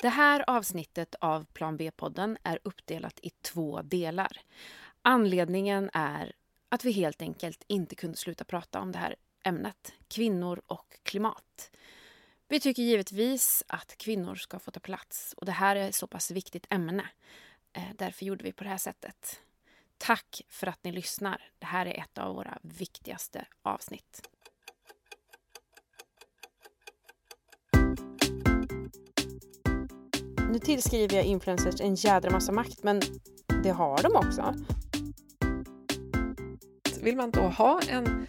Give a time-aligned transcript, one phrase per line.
[0.00, 4.40] Det här avsnittet av Plan B-podden är uppdelat i två delar.
[5.02, 6.32] Anledningen är
[6.68, 11.70] att vi helt enkelt inte kunde sluta prata om det här ämnet, kvinnor och klimat.
[12.48, 16.06] Vi tycker givetvis att kvinnor ska få ta plats och det här är ett så
[16.06, 17.10] pass viktigt ämne.
[17.72, 19.42] Eh, därför gjorde vi på det här sättet.
[19.98, 21.50] Tack för att ni lyssnar.
[21.58, 24.30] Det här är ett av våra viktigaste avsnitt.
[30.52, 33.00] Nu tillskriver jag influencers en jädra massa makt, men
[33.62, 34.54] det har de också.
[37.02, 38.26] Vill man då ha en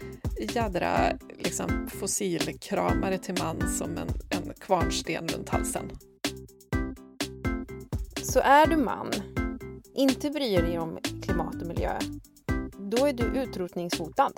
[0.53, 5.89] jädra liksom, fossilkramare till man som en, en kvarnsten runt halsen?
[8.23, 9.11] Så är du man,
[9.95, 11.99] inte bryr dig om klimat och miljö,
[12.77, 14.33] då är du utrotningshotad.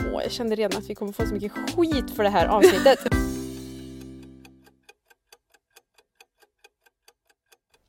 [0.00, 2.98] Åh, jag kände redan att vi kommer få så mycket skit för det här avsnittet.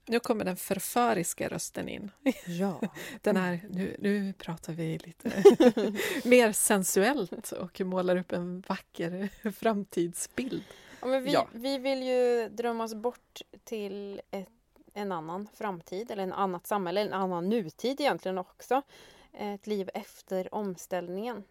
[0.08, 2.12] Nu kommer den förföriska rösten in.
[2.48, 2.82] Ja.
[3.22, 5.32] Den här, nu, nu pratar vi lite
[6.30, 10.64] mer sensuellt och målar upp en vacker framtidsbild.
[11.02, 11.48] Ja, men vi, Ja.
[11.52, 14.50] vi vill ju drömma oss bort till ett,
[14.94, 18.82] en annan framtid eller en annat samhälle, en annan nutid egentligen också.
[19.34, 21.44] Ett liv efter omställningen.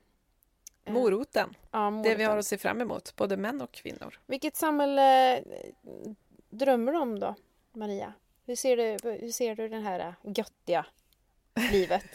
[0.84, 2.26] Eh, Moroten, Ja, det vi moroten.
[2.30, 4.18] har att se fram emot, både män och kvinnor.
[4.26, 5.42] Vilket samhälle eh,
[6.50, 7.34] drömmer du om då,
[7.72, 8.12] Maria?
[8.46, 10.86] Hur ser du, hur ser du det här göttiga
[11.72, 12.04] livet?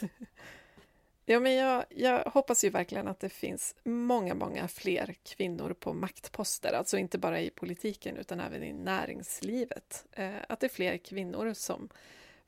[1.30, 5.92] Ja, men jag, jag hoppas ju verkligen att det finns många, många fler kvinnor på
[5.92, 10.06] maktposter, alltså inte bara i politiken utan även i näringslivet.
[10.12, 11.88] Eh, att det är fler kvinnor som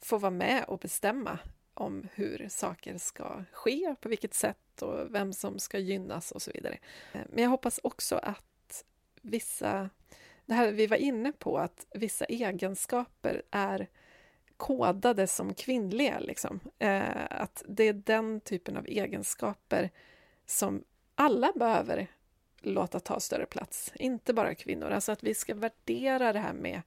[0.01, 1.39] får vara med och bestämma
[1.75, 6.51] om hur saker ska ske, på vilket sätt och vem som ska gynnas och så
[6.51, 6.79] vidare.
[7.13, 8.85] Eh, men jag hoppas också att
[9.21, 9.91] vissa,
[10.47, 13.89] det här vi var inne på, att vissa egenskaper är
[14.57, 16.19] kodade som kvinnliga.
[16.19, 16.61] Liksom.
[16.79, 19.91] Eh, att det är den typen av egenskaper
[20.47, 20.85] som
[21.15, 22.07] alla behöver
[22.61, 24.91] låta ta större plats, inte bara kvinnor.
[24.91, 26.83] Alltså att vi ska värdera det här med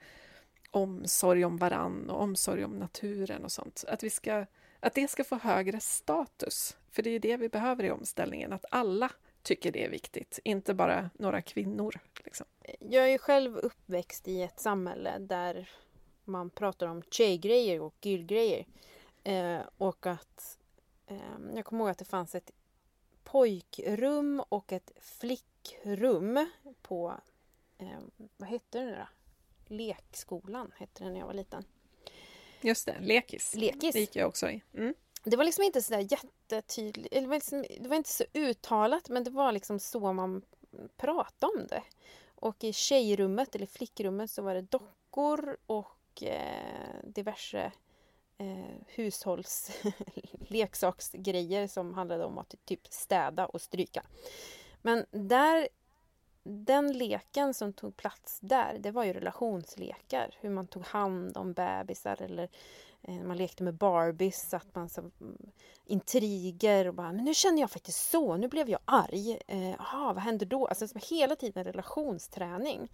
[0.71, 3.83] omsorg om varann och omsorg om naturen och sånt.
[3.87, 4.45] Att, vi ska,
[4.79, 8.65] att det ska få högre status, för det är det vi behöver i omställningen, att
[8.71, 9.11] alla
[9.45, 11.99] tycker det är viktigt, inte bara några kvinnor.
[12.23, 12.45] Liksom.
[12.79, 15.69] Jag är ju själv uppväxt i ett samhälle där
[16.23, 18.65] man pratar om tjejgrejer och killgrejer.
[19.23, 20.57] Eh, och att
[21.07, 21.17] eh,
[21.55, 22.51] jag kommer ihåg att det fanns ett
[23.23, 26.49] pojkrum och ett flickrum
[26.81, 27.13] på,
[27.77, 27.99] eh,
[28.37, 29.07] vad hette det nu då?
[29.75, 31.65] Lekskolan hette det när jag var liten.
[32.61, 33.55] Just det, lekis.
[33.55, 33.93] Lekis.
[33.93, 34.61] Det gick jag också i.
[34.73, 34.93] Mm.
[35.23, 36.07] Det var liksom inte så där
[36.51, 40.13] jättetydligt, eller det var, liksom, det var inte så uttalat men det var liksom så
[40.13, 40.41] man
[40.97, 41.83] pratade om det.
[42.35, 47.71] Och i tjejrummet eller flickrummet så var det dockor och eh, diverse
[48.37, 54.03] eh, hushållsleksaksgrejer som handlade om att typ städa och stryka.
[54.81, 55.67] Men där,
[56.43, 60.35] den leken som tog plats där, det var ju relationslekar.
[60.39, 62.49] Hur man tog hand om bebisar eller eh,
[63.07, 65.37] Eh, man lekte med Barbies, att man så, mm,
[65.85, 69.39] intriger och bara, men nu känner jag faktiskt så, nu blev jag arg.
[69.47, 70.67] Eh, aha, vad händer då?
[70.67, 72.91] Alltså som hela tiden relationsträning.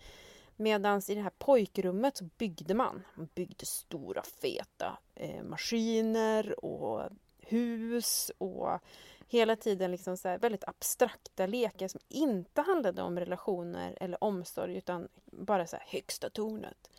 [0.56, 3.04] Medan i det här pojkrummet så byggde man.
[3.16, 7.02] Man byggde stora feta eh, maskiner och
[7.40, 8.80] hus och
[9.28, 14.78] hela tiden liksom så här väldigt abstrakta lekar som inte handlade om relationer eller omsorg
[14.78, 16.90] utan bara så här högsta tornet.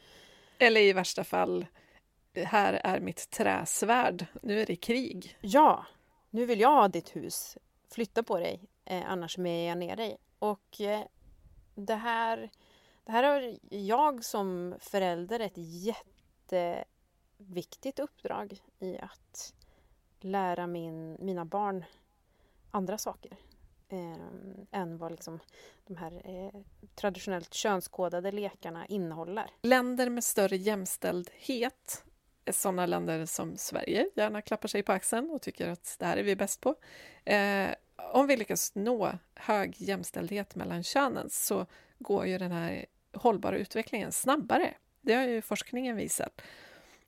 [0.59, 1.67] Eller i värsta fall,
[2.35, 5.39] här är mitt träsvärd, nu är det krig.
[5.41, 5.87] Ja,
[6.31, 7.59] nu vill jag ha ditt hus.
[7.91, 10.17] Flytta på dig, eh, annars mejar jag ner dig.
[10.39, 11.03] Och eh,
[11.75, 12.51] det här,
[13.05, 15.57] det här har jag som förälder ett
[16.49, 19.55] jätteviktigt uppdrag i att
[20.21, 21.85] lära min, mina barn
[22.71, 23.37] andra saker.
[23.89, 24.17] Eh,
[24.71, 25.39] än vad liksom
[25.87, 26.61] de här eh,
[26.95, 29.51] traditionellt könskodade lekarna innehåller.
[29.63, 32.05] Länder med större jämställdhet
[32.51, 36.23] sådana länder som Sverige gärna klappar sig på axeln och tycker att det här är
[36.23, 36.75] vi bäst på.
[37.25, 41.67] Eh, om vi lyckas nå hög jämställdhet mellan könen så
[41.99, 44.75] går ju den här hållbara utvecklingen snabbare.
[45.01, 46.43] Det har ju forskningen visat.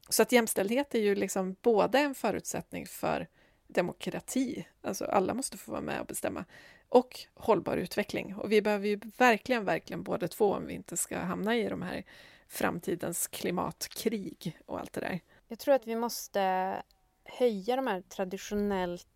[0.09, 3.29] Så att jämställdhet är ju liksom både en förutsättning för
[3.67, 6.45] demokrati, alltså alla måste få vara med och bestämma,
[6.89, 8.35] och hållbar utveckling.
[8.35, 11.83] Och vi behöver ju verkligen, verkligen båda två om vi inte ska hamna i de
[11.83, 12.05] här
[12.49, 15.21] framtidens klimatkrig och allt det där.
[15.49, 16.83] Jag tror att vi måste
[17.25, 19.07] höja de här traditionellt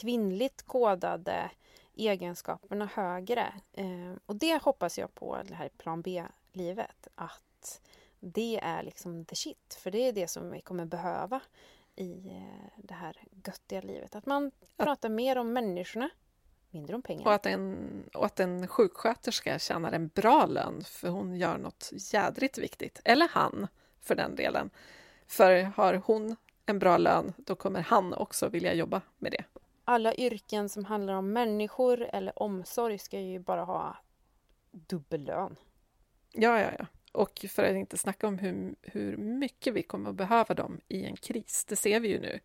[0.00, 1.50] kvinnligt kodade
[1.94, 3.54] egenskaperna högre.
[3.72, 7.08] Eh, och det hoppas jag på det här plan B livet.
[7.14, 7.80] Att
[8.20, 9.78] det är liksom the shit.
[9.80, 11.40] För det är det som vi kommer behöva
[11.96, 13.16] i eh, det här
[13.46, 14.14] göttiga livet.
[14.14, 16.10] Att man pratar mer om människorna,
[16.70, 17.26] mindre om pengar.
[17.26, 21.90] Och att, en, och att en sjuksköterska tjänar en bra lön för hon gör något
[22.12, 23.00] jädrigt viktigt.
[23.04, 23.66] Eller han,
[24.00, 24.70] för den delen.
[25.26, 26.36] För har hon
[26.66, 29.44] en bra lön, då kommer han också vilja jobba med det.
[29.84, 33.96] Alla yrken som handlar om människor eller omsorg ska ju bara ha
[34.70, 35.56] dubbellön.
[36.32, 36.86] Ja, ja, ja.
[37.12, 41.04] Och för att inte snacka om hur, hur mycket vi kommer att behöva dem i
[41.04, 41.64] en kris.
[41.64, 42.40] Det ser vi ju nu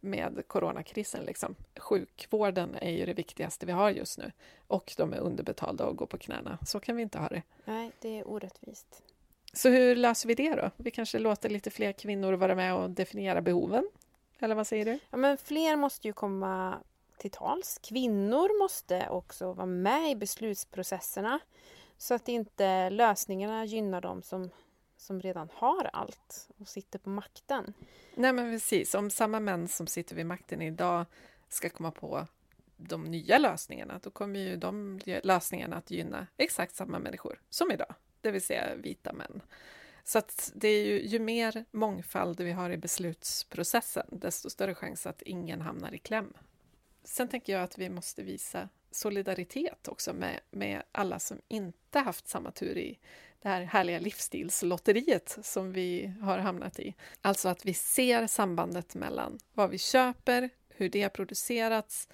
[0.00, 1.24] med coronakrisen.
[1.24, 1.54] Liksom.
[1.76, 4.32] Sjukvården är ju det viktigaste vi har just nu.
[4.66, 6.58] Och de är underbetalda och går på knäna.
[6.66, 7.42] Så kan vi inte ha det.
[7.64, 9.02] Nej, det är orättvist.
[9.52, 10.70] Så hur löser vi det då?
[10.76, 13.88] Vi kanske låter lite fler kvinnor vara med och definiera behoven?
[14.38, 14.98] Eller vad säger du?
[15.10, 16.78] Ja, men fler måste ju komma
[17.16, 17.78] till tals.
[17.82, 21.38] Kvinnor måste också vara med i beslutsprocesserna
[21.98, 24.50] så att inte lösningarna gynnar dem som,
[24.98, 27.74] som redan har allt och sitter på makten.
[28.14, 28.94] Nej, men precis.
[28.94, 31.06] Om samma män som sitter vid makten idag
[31.48, 32.26] ska komma på
[32.76, 37.94] de nya lösningarna, då kommer ju de lösningarna att gynna exakt samma människor som idag,
[38.20, 39.42] det vill säga vita män.
[40.04, 45.06] Så att det är ju, ju mer mångfald vi har i beslutsprocessen, desto större chans
[45.06, 46.32] att ingen hamnar i kläm.
[47.04, 52.28] Sen tänker jag att vi måste visa solidaritet också med, med alla som inte haft
[52.28, 52.98] samma tur i
[53.42, 56.94] det här härliga livsstilslotteriet som vi har hamnat i.
[57.20, 62.08] Alltså att vi ser sambandet mellan vad vi köper, hur det har producerats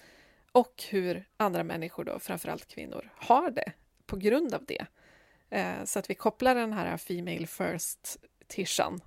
[0.52, 3.72] och hur andra människor, då, framförallt kvinnor, har det
[4.06, 4.86] på grund av det.
[5.50, 9.00] Eh, så att vi kopplar den här Female First-tishan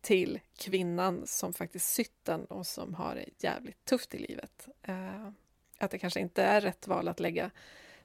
[0.00, 4.68] till kvinnan som faktiskt sytt den och som har det jävligt tufft i livet.
[4.82, 5.30] Eh,
[5.78, 7.50] att det kanske inte är rätt val att lägga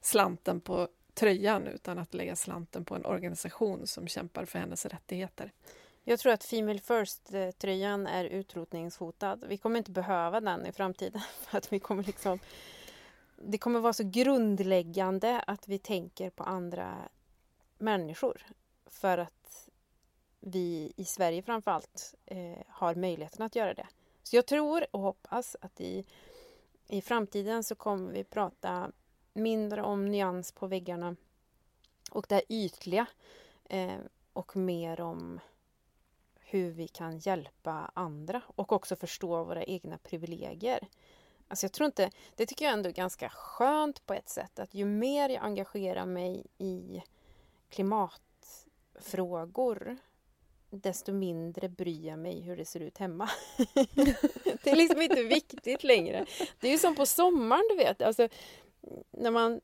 [0.00, 5.52] slanten på tröjan utan att lägga slanten på en organisation som kämpar för hennes rättigheter.
[6.04, 9.44] Jag tror att Female First-tröjan är utrotningshotad.
[9.48, 11.20] Vi kommer inte behöva den i framtiden.
[11.40, 12.38] För att vi kommer liksom,
[13.36, 16.94] det kommer vara så grundläggande att vi tänker på andra
[17.78, 18.46] människor.
[18.86, 19.68] För att
[20.40, 23.86] vi i Sverige framförallt eh, har möjligheten att göra det.
[24.22, 26.04] Så jag tror och hoppas att i
[26.88, 28.92] i framtiden så kommer vi prata
[29.32, 31.16] mindre om nyans på väggarna
[32.10, 33.06] och det ytliga
[33.64, 33.98] eh,
[34.32, 35.40] och mer om
[36.40, 40.88] hur vi kan hjälpa andra och också förstå våra egna privilegier.
[41.48, 44.74] Alltså jag tror inte, det tycker jag ändå är ganska skönt på ett sätt att
[44.74, 47.02] ju mer jag engagerar mig i
[47.68, 49.98] klimatfrågor
[50.72, 53.30] desto mindre bryr jag mig hur det ser ut hemma.
[54.62, 56.26] det är liksom inte viktigt längre.
[56.60, 58.02] Det är ju som på sommaren, du vet.
[58.02, 58.28] Alltså,
[59.10, 59.60] när man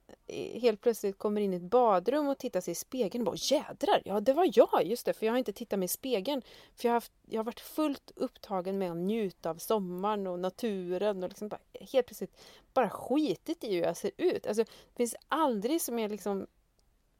[0.54, 4.02] helt plötsligt kommer in i ett badrum och tittar sig i spegeln och bara jädrar,
[4.04, 6.42] ja det var jag, just det, för jag har inte tittat mig i spegeln.
[6.76, 10.38] För jag har, haft, jag har varit fullt upptagen med att njuta av sommaren och
[10.38, 11.60] naturen och liksom bara,
[11.92, 12.36] helt plötsligt
[12.74, 14.46] bara skitit i hur jag ser ut.
[14.46, 16.46] Alltså, det finns aldrig som jag liksom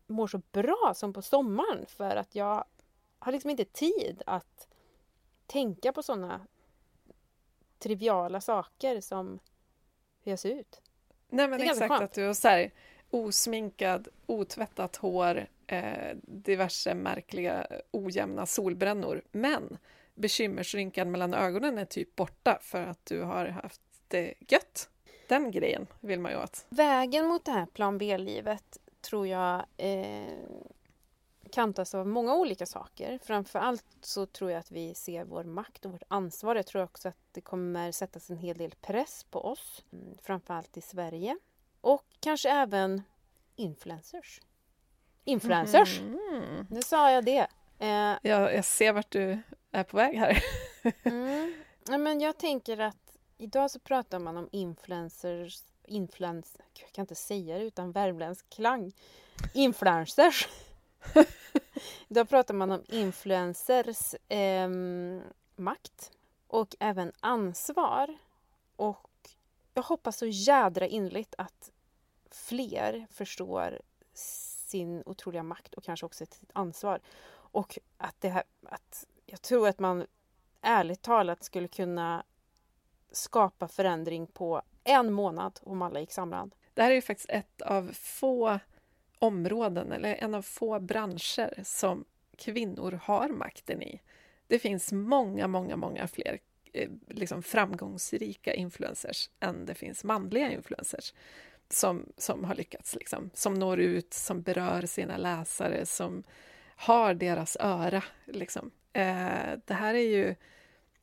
[0.07, 2.65] mår så bra som på sommaren för att jag
[3.19, 4.69] har liksom inte tid att
[5.47, 6.47] tänka på sådana
[7.79, 9.39] triviala saker som
[10.23, 10.83] hur jag ser ut.
[11.29, 12.71] Nej men exakt att du har så här,
[13.11, 19.23] osminkad, otvättat hår, eh, diverse märkliga ojämna solbrännor.
[19.33, 19.79] Men
[20.15, 24.89] bekymmersrynkan mellan ögonen är typ borta för att du har haft det gött.
[25.29, 26.67] Den grejen vill man ju åt.
[26.69, 30.23] Vägen mot det här plan B-livet tror jag eh,
[31.49, 33.19] kantas av många olika saker.
[33.23, 36.57] Framför allt så tror jag att vi ser vår makt och vårt ansvar.
[36.57, 40.77] Jag tror också att det kommer sättas en hel del press på oss, mm, framförallt
[40.77, 41.39] i Sverige.
[41.81, 43.03] Och kanske även
[43.57, 44.41] influencers.
[45.25, 46.01] Influencers!
[46.01, 46.67] Mm.
[46.71, 47.47] Nu sa jag det.
[47.79, 49.39] Eh, jag, jag ser vart du
[49.73, 50.45] är på väg här.
[51.03, 51.55] mm.
[51.89, 57.15] ja, men jag tänker att idag så pratar man om influencers, influens, jag kan inte
[57.15, 58.93] säga det utan värmländsk klang.
[59.55, 60.49] Influencers.
[62.09, 64.69] Då pratar man om influencers eh,
[65.57, 66.11] makt
[66.47, 68.19] och även ansvar.
[68.77, 69.31] Och
[69.75, 71.71] jag hoppas så jädra innerligt att
[72.31, 73.81] fler förstår
[74.13, 77.01] sin otroliga makt och kanske också sitt ansvar.
[77.31, 80.07] Och att det här, att jag tror att man
[80.61, 82.25] ärligt talat skulle kunna
[83.13, 86.51] skapa förändring på en månad om alla gick samman.
[86.75, 88.59] Det här är ju faktiskt ett av få
[89.19, 92.05] områden eller en av få branscher som
[92.37, 94.01] kvinnor har makten i.
[94.47, 96.39] Det finns många, många, många fler
[96.73, 101.15] eh, liksom framgångsrika influencers än det finns manliga influencers.
[101.71, 103.31] som, som har lyckats, liksom.
[103.35, 106.23] som når ut, som berör sina läsare, som
[106.77, 108.05] har deras öra.
[108.25, 108.71] Liksom.
[108.93, 110.35] Eh, det här är ju,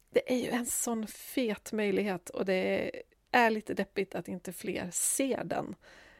[0.09, 2.91] det är ju en sån fet möjlighet och det
[3.31, 5.75] är lite deppigt att inte fler ser den.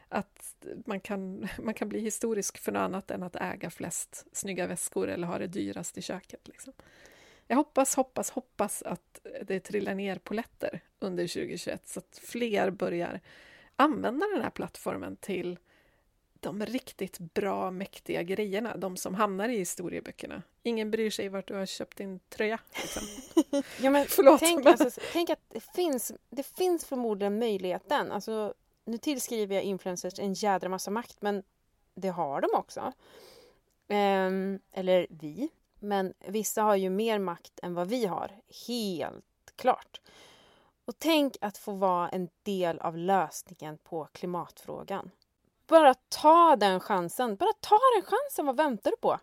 [0.10, 4.68] Att man kan, man kan bli historisk för något annat än att äga flest snygga
[4.68, 6.48] väskor eller ha det dyrast i köket.
[6.48, 6.74] Liksom.
[7.48, 13.22] Jag hoppas, hoppas, hoppas att det trillar ner poletter under 2021 så att fler börjar
[13.76, 15.60] använda den här plattformen till
[16.40, 20.42] de riktigt bra, mäktiga grejerna, de som hamnar i historieböckerna.
[20.64, 22.60] Ingen bryr sig vart du har köpt din tröja.
[22.82, 23.04] Liksom.
[23.82, 24.74] ja, men Förlåt, tänk, men...
[24.80, 28.12] Alltså, tänk att det finns, det finns förmodligen möjligheten.
[28.12, 28.54] Alltså,
[28.86, 31.44] nu tillskriver jag influencers en jädra massa makt, men
[31.96, 32.94] det har de också.
[33.88, 35.50] Um, eller vi.
[35.80, 38.32] Men vissa har ju mer makt än vad vi har,
[38.68, 40.02] helt klart.
[40.86, 45.12] Och tänk att få vara en del av lösningen på klimatfrågan.
[45.68, 47.36] Bara ta den chansen.
[47.36, 48.46] Bara ta den chansen.
[48.46, 49.20] Vad väntar du på?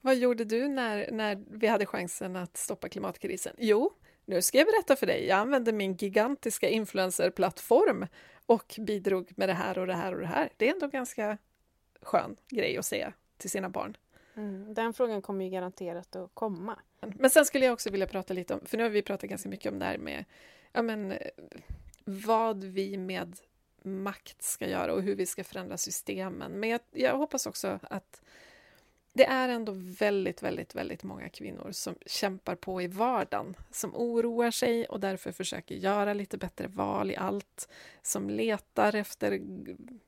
[0.00, 3.56] Vad gjorde du när, när vi hade chansen att stoppa klimatkrisen?
[3.58, 3.92] Jo,
[4.24, 5.26] nu ska jag berätta för dig.
[5.26, 8.06] Jag använde min gigantiska influencerplattform
[8.46, 10.52] och bidrog med det här och det här och det här.
[10.56, 11.38] Det är ändå en ganska
[12.02, 13.96] skön grej att säga till sina barn.
[14.36, 16.78] Mm, den frågan kommer ju garanterat att komma.
[17.00, 19.48] Men sen skulle jag också vilja prata lite om, för nu har vi pratat ganska
[19.48, 20.24] mycket om det här med
[20.72, 21.14] ja, men,
[22.04, 23.36] vad vi med
[23.82, 26.52] makt ska göra och hur vi ska förändra systemen.
[26.52, 28.22] Men jag, jag hoppas också att
[29.16, 34.50] det är ändå väldigt, väldigt, väldigt många kvinnor som kämpar på i vardagen, som oroar
[34.50, 37.68] sig och därför försöker göra lite bättre val i allt,
[38.02, 39.40] som letar efter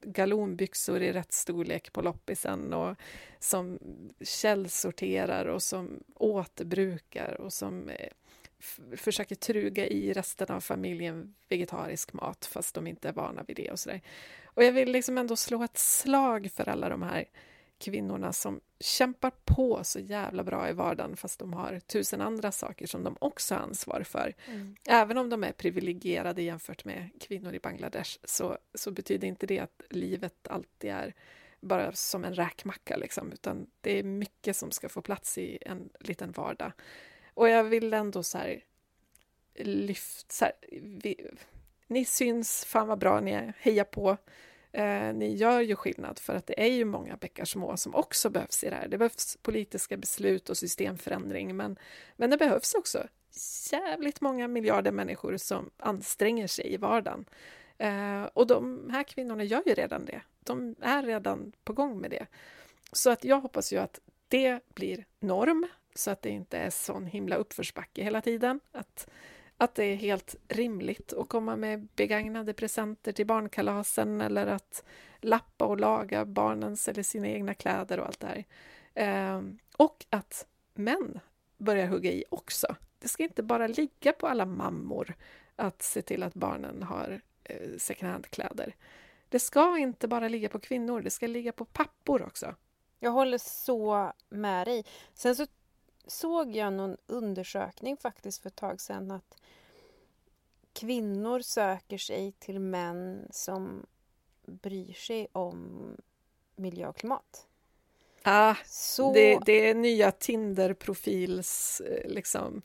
[0.03, 2.97] galonbyxor i rätt storlek på loppisen och
[3.39, 3.79] som
[4.21, 8.11] källsorterar och som återbrukar och som eh,
[8.97, 13.71] försöker truga i resten av familjen vegetarisk mat fast de inte är vana vid det
[13.71, 14.01] och sådär.
[14.45, 17.25] Och jag vill liksom ändå slå ett slag för alla de här
[17.79, 22.87] kvinnorna som kämpar på så jävla bra i vardagen fast de har tusen andra saker
[22.87, 24.35] som de också har ansvar för.
[24.47, 24.77] Mm.
[24.89, 29.59] Även om de är privilegierade jämfört med kvinnor i Bangladesh så, så betyder inte det
[29.59, 31.15] att livet alltid är
[31.61, 35.91] bara som en räkmacka, liksom, utan det är mycket som ska få plats i en
[36.01, 36.73] liten vardag.
[37.35, 38.65] Och jag vill ändå så här
[39.55, 40.33] lyfta...
[40.33, 41.31] Så här, vi,
[41.87, 44.17] ni syns, fan vad bra ni är, heja på.
[44.77, 48.31] Eh, ni gör ju skillnad för att det är ju många bäckar små som också
[48.31, 48.89] behövs i det här.
[48.89, 51.79] Det behövs politiska beslut och systemförändring men,
[52.17, 53.07] men det behövs också
[53.73, 57.25] jävligt många miljarder människor som anstränger sig i vardagen.
[57.79, 60.21] Eh, och de här kvinnorna gör ju redan det.
[60.41, 62.27] De är redan på gång med det.
[62.93, 67.07] Så att jag hoppas ju att det blir norm så att det inte är sån
[67.07, 68.61] himla uppförsbacke hela tiden.
[68.73, 69.09] Att
[69.59, 74.85] att det är helt rimligt att komma med begagnade presenter till barnkalasen eller att
[75.21, 78.45] lappa och laga barnens eller sina egna kläder och allt det här.
[78.95, 79.43] Eh,
[79.77, 81.21] och att män
[81.57, 82.77] börjar hugga i också.
[82.99, 85.15] Det ska inte bara ligga på alla mammor
[85.57, 88.75] att se till att barnen har eh, second hand-kläder.
[89.29, 92.55] Det ska inte bara ligga på kvinnor, det ska ligga på pappor också.
[92.99, 94.85] Jag håller så med dig.
[95.15, 95.47] Sen så
[96.07, 99.37] såg jag någon undersökning faktiskt för ett tag sedan att
[100.73, 103.87] kvinnor söker sig till män som
[104.47, 105.97] bryr sig om
[106.57, 107.47] miljö och klimat.
[108.23, 109.13] Ah, Så...
[109.15, 112.63] det, det är nya Tinder-profils eh, liksom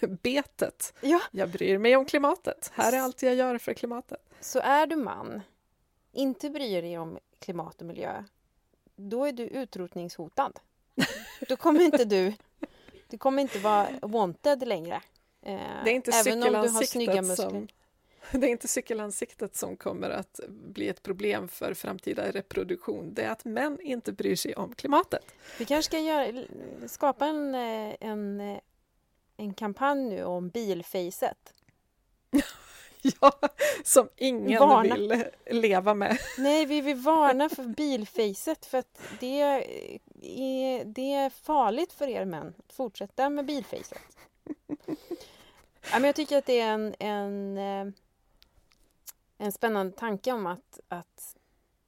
[0.22, 0.94] betet.
[1.00, 1.20] Ja.
[1.30, 2.70] Jag bryr mig om klimatet.
[2.74, 4.20] Här är allt jag gör för klimatet.
[4.40, 5.42] Så är du man,
[6.12, 8.24] inte bryr dig om klimat och miljö,
[8.96, 10.60] då är du utrotningshotad.
[11.48, 12.34] Då kommer inte du,
[13.08, 15.02] du kommer inte vara wanted längre.
[15.42, 17.50] Eh, det är inte även om du har snygga muskler.
[17.50, 17.68] Som,
[18.40, 23.14] det är inte cykelansiktet som kommer att bli ett problem för framtida reproduktion.
[23.14, 25.34] Det är att män inte bryr sig om klimatet.
[25.58, 26.44] Vi kanske ska göra,
[26.86, 28.58] skapa en, eh, en,
[29.36, 31.54] en kampanj nu om bilfacet.
[33.20, 33.32] ja,
[33.84, 34.94] som ingen varna.
[34.94, 36.18] vill leva med.
[36.38, 42.24] Nej, vi vill varna för bilfacet för att det är, det är farligt för er
[42.24, 44.02] män att fortsätta med bilfacet.
[45.90, 47.92] Ja, men jag tycker att det är en, en, eh,
[49.38, 51.36] en spännande tanke om att, att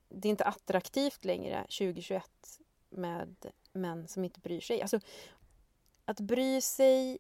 [0.08, 2.24] det är inte attraktivt längre 2021
[2.90, 4.82] med män som inte bryr sig.
[4.82, 5.00] Alltså,
[6.04, 7.18] att bry sig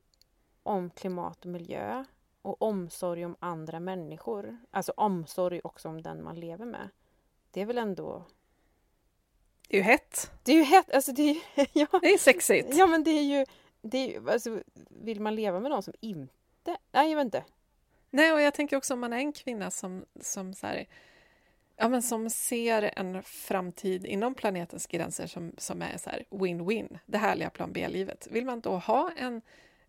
[0.62, 2.04] om klimat och miljö
[2.48, 6.88] och omsorg om andra människor, alltså omsorg också om den man lever med,
[7.50, 8.24] det är väl ändå...
[9.68, 10.30] Det är ju hett!
[10.42, 10.94] Det är ju hett!
[10.94, 11.36] Alltså det, är,
[11.72, 12.68] ja, det är sexigt!
[12.76, 13.46] Ja, men det är ju...
[13.82, 16.76] Det är, alltså, vill man leva med någon som inte.
[16.92, 17.44] Nej, jag vet inte.
[18.10, 20.88] Nej, och jag tänker också om man är en kvinna som, som så här,
[21.76, 26.98] ja, men som ser en framtid inom planetens gränser som, som är så här win-win,
[27.06, 28.28] det härliga plan B-livet.
[28.30, 29.42] Vill man då ha en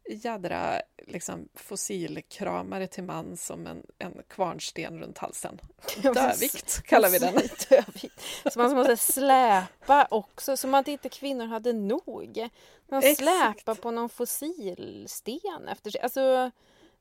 [0.10, 5.62] jädra liksom, fossilkramare till man som en, en kvarnsten runt halsen.
[6.04, 7.34] Dövikt kallar vi den.
[7.70, 8.22] Dövikt.
[8.52, 12.50] Så man måste släpa också, som att inte kvinnor hade nog.
[12.88, 16.02] Man släpar på någon fossilsten efter sig.
[16.02, 16.52] Alltså,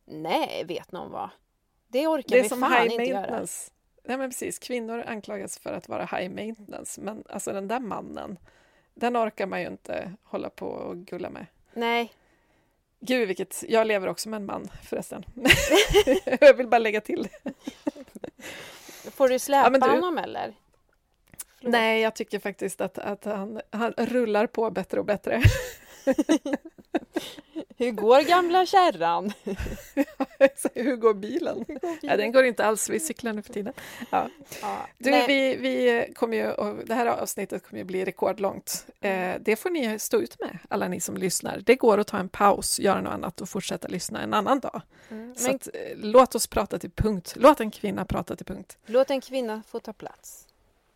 [0.05, 1.31] nej, vet någon vad.
[1.88, 3.47] Det orkar det vi fan inte göra.
[4.05, 4.59] Nej, men precis.
[4.59, 8.38] Kvinnor anklagas för att vara high maintenance, men alltså den där mannen,
[8.95, 11.47] den orkar man ju inte hålla på och gulla med.
[11.73, 12.12] Nej,
[13.00, 13.64] Gud, vilket...
[13.69, 15.25] Jag lever också med en man förresten.
[16.40, 17.52] jag vill bara lägga till det.
[19.11, 19.90] Får du släpa ja, du...
[19.90, 20.55] honom eller?
[21.59, 21.73] Förlåt.
[21.73, 25.43] Nej, jag tycker faktiskt att, att han, han rullar på bättre och bättre.
[27.77, 29.33] Hur går gamla kärran?
[30.75, 31.65] Hur går bilen?
[31.69, 31.99] Hur går bilen?
[32.03, 33.73] Ja, den går inte alls, vi cyklar nu för tiden.
[34.11, 34.29] Ja.
[34.62, 38.87] Ja, du, vi, vi kommer ju, det här avsnittet kommer ju bli rekordlångt.
[39.00, 41.61] Eh, det får ni stå ut med, alla ni som lyssnar.
[41.67, 44.83] Det går att ta en paus, göra något annat och fortsätta lyssna en annan dag.
[45.11, 47.35] Mm, Så att, eh, låt oss prata till punkt.
[47.37, 48.79] Låt en kvinna prata till punkt.
[48.87, 50.45] Låt en kvinna få ta plats.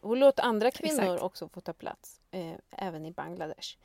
[0.01, 1.23] Och låt andra kvinnor Exakt.
[1.23, 2.53] också få ta plats, eh,
[2.87, 3.77] även i Bangladesh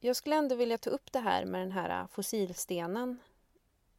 [0.00, 3.18] jag skulle ändå vilja ta upp det här med den här äh, fossilstenen.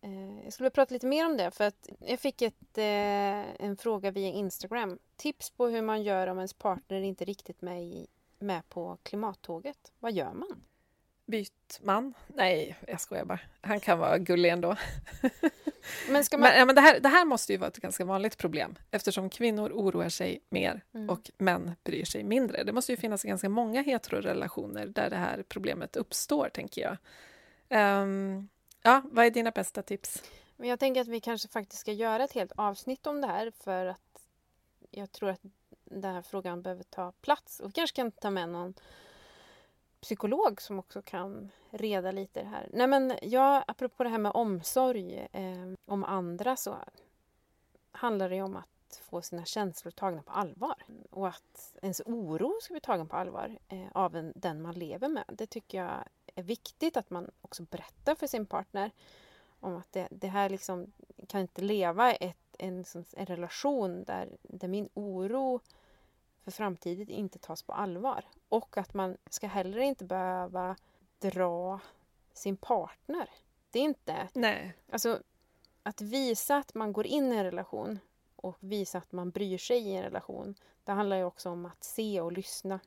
[0.01, 3.65] Eh, jag skulle vilja prata lite mer om det för att jag fick ett, eh,
[3.65, 5.00] en fråga via Instagram.
[5.15, 8.06] Tips på hur man gör om ens partner inte riktigt med,
[8.39, 9.91] med på klimattåget.
[10.00, 10.63] Vad gör man?
[11.29, 12.13] Byt man?
[12.27, 13.39] Nej, jag skojar bara.
[13.62, 14.75] Han kan vara gullig ändå.
[16.09, 16.50] Men, ska man...
[16.50, 19.71] men, men det, här, det här måste ju vara ett ganska vanligt problem eftersom kvinnor
[19.71, 21.09] oroar sig mer mm.
[21.09, 22.63] och män bryr sig mindre.
[22.63, 28.01] Det måste ju finnas ganska många heterorelationer där det här problemet uppstår, tänker jag.
[28.03, 28.50] Um,
[28.81, 30.24] ja, vad är dina bästa tips?
[30.55, 33.51] Men jag tänker att vi kanske faktiskt ska göra ett helt avsnitt om det här
[33.63, 34.25] för att
[34.91, 35.41] jag tror att
[35.86, 37.59] den här frågan behöver ta plats.
[37.59, 38.74] Och vi kanske kan ta med någon
[40.01, 42.69] psykolog som också kan reda lite det här.
[42.73, 46.76] Nej men jag, apropå det här med omsorg eh, om andra så
[47.91, 50.86] handlar det om att få sina känslor tagna på allvar.
[51.10, 55.08] Och att ens oro ska bli tagen på allvar eh, av en, den man lever
[55.08, 55.23] med.
[55.28, 56.04] Det tycker jag
[56.36, 58.91] är viktigt att man också berättar för sin partner
[59.60, 60.91] om att det, det här liksom
[61.28, 65.60] kan inte leva ett, en, en relation där, där min oro
[66.51, 68.25] för framtiden inte tas på allvar.
[68.49, 70.75] Och att man ska heller inte behöva
[71.19, 71.79] dra
[72.33, 73.29] sin partner.
[73.71, 74.27] Det är inte...
[74.33, 74.73] Nej.
[74.91, 75.19] Alltså,
[75.83, 77.99] att visa att man går in i en relation
[78.35, 80.55] och visa att man bryr sig i en relation.
[80.83, 82.79] Det handlar ju också om att se och lyssna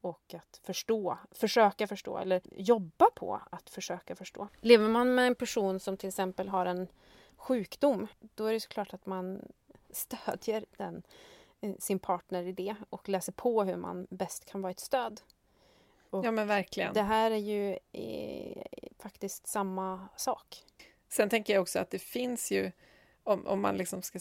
[0.00, 4.48] och att förstå, försöka förstå eller jobba på att försöka förstå.
[4.60, 6.88] Lever man med en person som till exempel har en
[7.36, 9.52] sjukdom, då är det såklart att man
[9.90, 11.02] stödjer den
[11.78, 15.20] sin partner i det och läser på hur man bäst kan vara ett stöd.
[16.10, 16.94] Och ja men verkligen.
[16.94, 18.62] Det här är ju eh,
[18.98, 20.64] faktiskt samma sak.
[21.08, 22.72] Sen tänker jag också att det finns ju,
[23.22, 24.18] om, om man liksom ska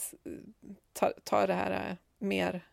[0.93, 2.67] ta, ta det här eh, mer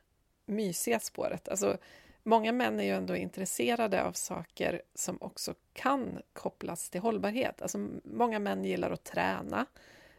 [0.47, 1.79] mysiga spåret, alltså
[2.25, 7.63] Många män är ju ändå intresserade av saker som också kan kopplas till hållbarhet.
[7.63, 9.67] Alltså, många män gillar att träna.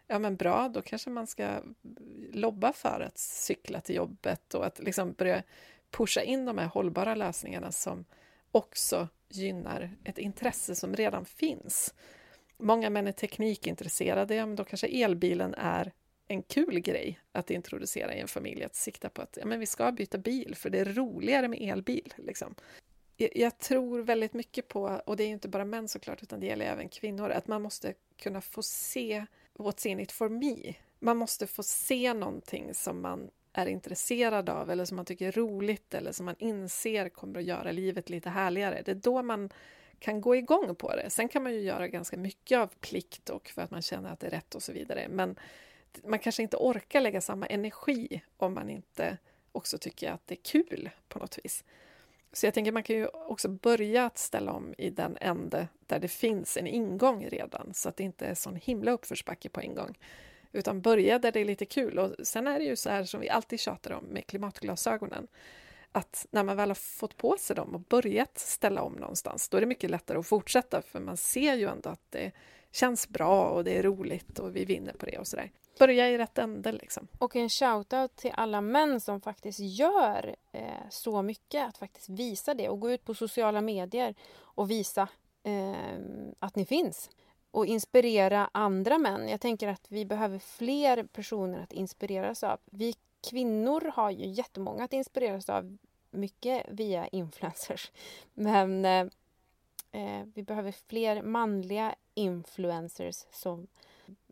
[0.07, 1.61] Ja men bra, då kanske man ska
[2.31, 5.43] lobba för att cykla till jobbet och att liksom börja
[5.91, 8.05] pusha in de här hållbara lösningarna som
[8.51, 11.93] också gynnar ett intresse som redan finns.
[12.57, 15.91] Många män är teknikintresserade, ja, men då kanske elbilen är
[16.27, 19.65] en kul grej att introducera i en familj, att sikta på att ja, men vi
[19.65, 22.13] ska byta bil för det är roligare med elbil.
[22.17, 22.55] Liksom.
[23.17, 26.65] Jag tror väldigt mycket på, och det är inte bara män såklart, utan det gäller
[26.65, 30.75] även kvinnor, att man måste kunna få se what's in it for me.
[30.99, 35.31] Man måste få se någonting som man är intresserad av eller som man tycker är
[35.31, 38.81] roligt eller som man inser kommer att göra livet lite härligare.
[38.85, 39.49] Det är då man
[39.99, 41.09] kan gå igång på det.
[41.09, 44.19] Sen kan man ju göra ganska mycket av plikt och för att man känner att
[44.19, 45.07] det är rätt och så vidare.
[45.09, 45.35] Men
[46.03, 49.17] man kanske inte orkar lägga samma energi om man inte
[49.51, 51.63] också tycker att det är kul på något vis.
[52.33, 55.99] Så jag tänker man kan ju också börja att ställa om i den ände där
[55.99, 59.75] det finns en ingång redan så att det inte är sån himla uppförsbacke på en
[59.75, 59.97] gång.
[60.51, 61.99] Utan börja där det är lite kul.
[61.99, 65.27] Och sen är det ju så här som vi alltid tjatar om med klimatglasögonen.
[65.91, 69.57] Att när man väl har fått på sig dem och börjat ställa om någonstans, då
[69.57, 72.31] är det mycket lättare att fortsätta för man ser ju ändå att det
[72.71, 75.51] känns bra och det är roligt och vi vinner på det och sådär.
[75.79, 77.07] Börja i rätt ände liksom.
[77.17, 82.53] Och en shoutout till alla män som faktiskt gör eh, så mycket, att faktiskt visa
[82.53, 85.07] det och gå ut på sociala medier och visa
[85.43, 85.99] eh,
[86.39, 87.09] att ni finns.
[87.51, 89.29] Och inspirera andra män.
[89.29, 92.59] Jag tänker att vi behöver fler personer att inspireras av.
[92.65, 92.95] Vi
[93.29, 95.77] kvinnor har ju jättemånga att inspireras av,
[96.11, 97.91] mycket via influencers.
[98.33, 99.05] Men eh,
[99.91, 103.67] eh, vi behöver fler manliga influencers som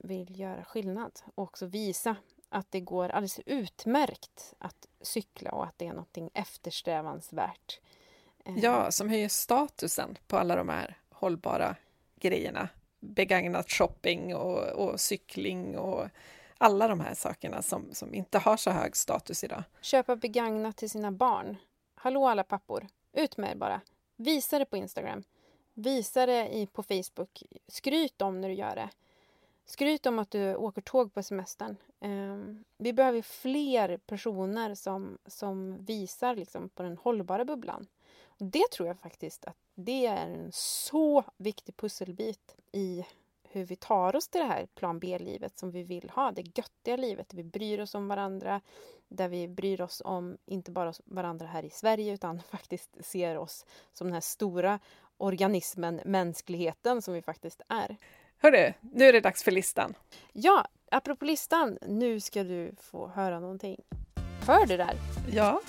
[0.04, 2.16] vill göra skillnad och också visa
[2.50, 7.80] att det går alldeles utmärkt att cykla och att det är någonting eftersträvansvärt.
[8.46, 11.76] Eh, ja, som höjer statusen på alla de här hållbara
[12.16, 12.70] grejerna.
[13.00, 16.08] Begagnat shopping och, och cykling och
[16.58, 19.64] alla de här sakerna som, som inte har så hög status idag.
[19.82, 21.58] Köpa begagnat till sina barn.
[21.96, 23.82] Hallå alla pappor, ut med er bara.
[24.16, 25.24] Visa det på Instagram.
[25.74, 27.44] Visa det i, på Facebook.
[27.68, 28.90] Skryt om när du gör det.
[29.72, 31.76] Skryt om att du åker tåg på semestern.
[32.00, 37.88] Ehm, vi behöver fler personer som, som visar liksom, på den hållbara bubblan.
[38.24, 43.06] Och det tror jag faktiskt att det är en så viktig pusselbit i
[43.44, 46.32] hur vi tar oss till det här plan B-livet som vi vill ha.
[46.32, 48.62] Det göttiga livet där vi bryr oss om varandra.
[49.08, 53.66] Där vi bryr oss om inte bara varandra här i Sverige utan faktiskt ser oss
[53.94, 54.80] som den här stora
[55.18, 57.98] organismen, mänskligheten som vi faktiskt är.
[58.44, 59.94] Hörru, nu är det dags för listan.
[60.34, 63.80] Ja, apropå listan, nu ska du få höra någonting.
[64.48, 64.94] Hör du där?
[65.32, 65.62] Ja,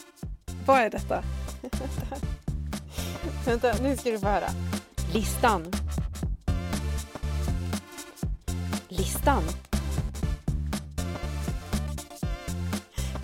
[0.67, 1.23] vad är detta?
[3.47, 4.49] Vänta, nu ska du få höra.
[5.15, 5.73] Listan.
[8.89, 9.43] Listan.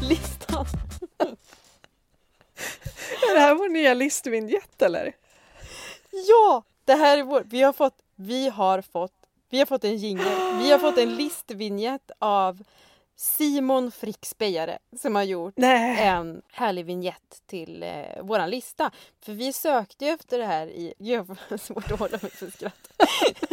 [0.00, 0.66] Listan.
[3.30, 5.12] är det här vår nya listvinjett eller?
[6.10, 7.42] Ja, det här är vår.
[7.46, 9.17] Vi har fått, vi har fått,
[9.50, 10.58] vi har fått en jingel.
[10.62, 12.62] Vi har fått en listvinjett av
[13.16, 16.06] Simon Fricks Bejare som har gjort Nej.
[16.06, 18.90] en härlig vignett till eh, våran lista.
[19.20, 20.94] För vi sökte ju efter det här i...
[20.98, 23.02] Jag har svårt att hålla mig för skratt.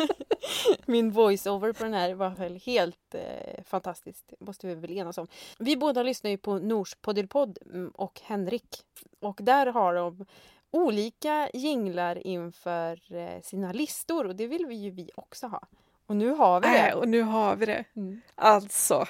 [0.86, 4.34] Min voiceover på den här var väl helt eh, fantastiskt.
[4.40, 5.28] måste vi väl enas om.
[5.60, 8.78] Vi båda lyssnar ju på Nors Poddelpodd mm, och Henrik.
[9.20, 10.26] Och där har de
[10.72, 15.68] olika jinglar inför eh, sina listor och det vill vi ju vi också ha.
[16.08, 16.90] Och nu har vi det.
[16.90, 17.86] Äh, och nu har vi det.
[17.96, 18.22] Mm.
[18.36, 19.08] Alltså.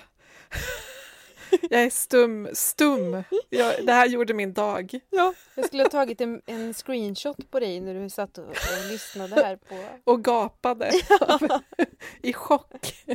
[1.70, 3.24] Jag är stum, stum.
[3.50, 5.00] Jag, det här gjorde min dag.
[5.10, 8.92] Ja, jag skulle ha tagit en, en screenshot på dig när du satt och, och
[8.92, 9.76] lyssnade här på...
[10.12, 10.92] Och gapade.
[11.10, 11.40] Ja.
[12.22, 13.06] I chock.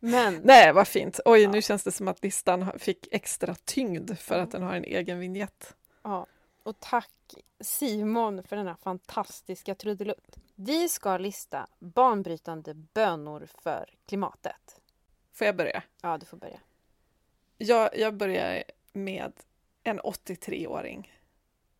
[0.00, 0.40] Men...
[0.44, 1.20] Nej, vad fint.
[1.24, 1.50] Oj, ja.
[1.50, 5.18] nu känns det som att listan fick extra tyngd för att den har en egen
[5.18, 5.74] vignett.
[6.04, 6.26] Ja,
[6.62, 10.36] och tack Simon för denna fantastiska trudelutt.
[10.54, 14.80] Vi ska lista banbrytande bönor för klimatet.
[15.32, 15.82] Får jag börja?
[16.02, 16.60] Ja, du får börja.
[17.58, 19.32] Jag, jag börjar med
[19.82, 21.12] en 83-åring.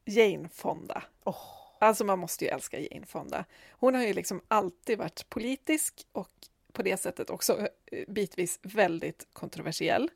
[0.04, 1.02] Jane Fonda.
[1.24, 1.62] Oh.
[1.78, 3.44] Alltså man måste ju älska Jane Fonda.
[3.70, 6.30] Hon har ju liksom alltid varit politisk och
[6.72, 10.10] på det sättet också eh, bitvis väldigt kontroversiell.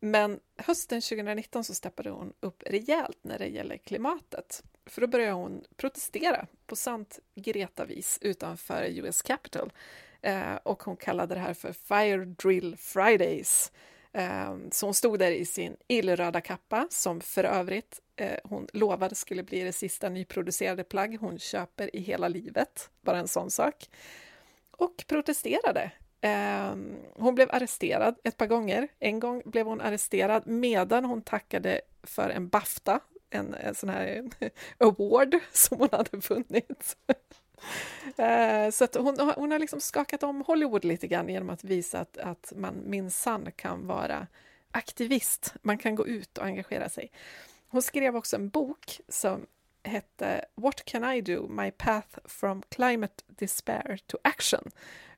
[0.00, 4.62] Men hösten 2019 så steppade hon upp rejält när det gäller klimatet.
[4.86, 9.72] För då började hon protestera på sant Greta-vis utanför US Capitol.
[10.22, 13.72] Eh, och hon kallade det här för Fire Drill Fridays.
[14.12, 19.14] Eh, så hon stod där i sin illröda kappa, som för övrigt eh, hon lovade
[19.14, 22.90] skulle bli det sista nyproducerade plagg hon köper i hela livet.
[23.00, 23.88] Bara en sån sak.
[24.70, 28.88] Och protesterade Ehm, hon blev arresterad ett par gånger.
[28.98, 33.00] En gång blev hon arresterad medan hon tackade för en Bafta,
[33.30, 34.24] en, en sån här
[34.78, 36.96] award som hon hade vunnit.
[38.16, 42.00] Ehm, så att hon, hon har liksom skakat om Hollywood lite grann genom att visa
[42.00, 44.26] att, att man minsann kan vara
[44.70, 45.54] aktivist.
[45.62, 47.10] Man kan gå ut och engagera sig.
[47.68, 49.46] Hon skrev också en bok som
[49.82, 51.48] hette What can I do?
[51.48, 54.70] My path from climate despair to action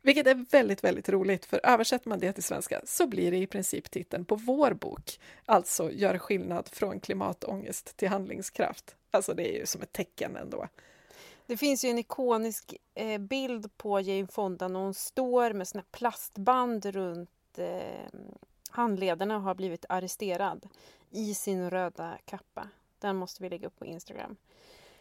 [0.03, 3.47] vilket är väldigt, väldigt roligt, för översätter man det till svenska så blir det i
[3.47, 8.97] princip titeln på vår bok, alltså Gör skillnad från klimatångest till handlingskraft.
[9.11, 10.69] Alltså det är ju som ett tecken ändå.
[11.47, 15.85] Det finns ju en ikonisk eh, bild på Jane Fonda när hon står med såna
[15.91, 18.21] plastband runt eh,
[18.71, 20.69] handlederna och har blivit arresterad
[21.11, 22.69] i sin röda kappa.
[22.99, 24.37] Den måste vi lägga upp på Instagram.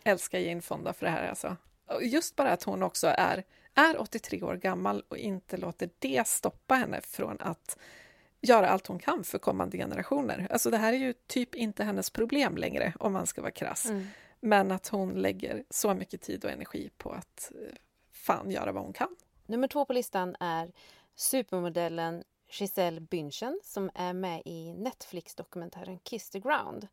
[0.04, 1.56] Älskar Jane Fonda för det här alltså.
[2.02, 3.44] Just bara att hon också är
[3.80, 7.78] är 83 år gammal och inte låter det stoppa henne från att
[8.42, 10.48] göra allt hon kan för kommande generationer.
[10.50, 13.86] Alltså det här är ju typ inte hennes problem längre, om man ska vara krass.
[13.86, 14.08] Mm.
[14.40, 17.76] Men att hon lägger så mycket tid och energi på att eh,
[18.12, 19.16] fan göra vad hon kan.
[19.46, 20.72] Nummer två på listan är
[21.16, 26.88] supermodellen Giselle Bündchen som är med i Netflix-dokumentären Kiss the Ground.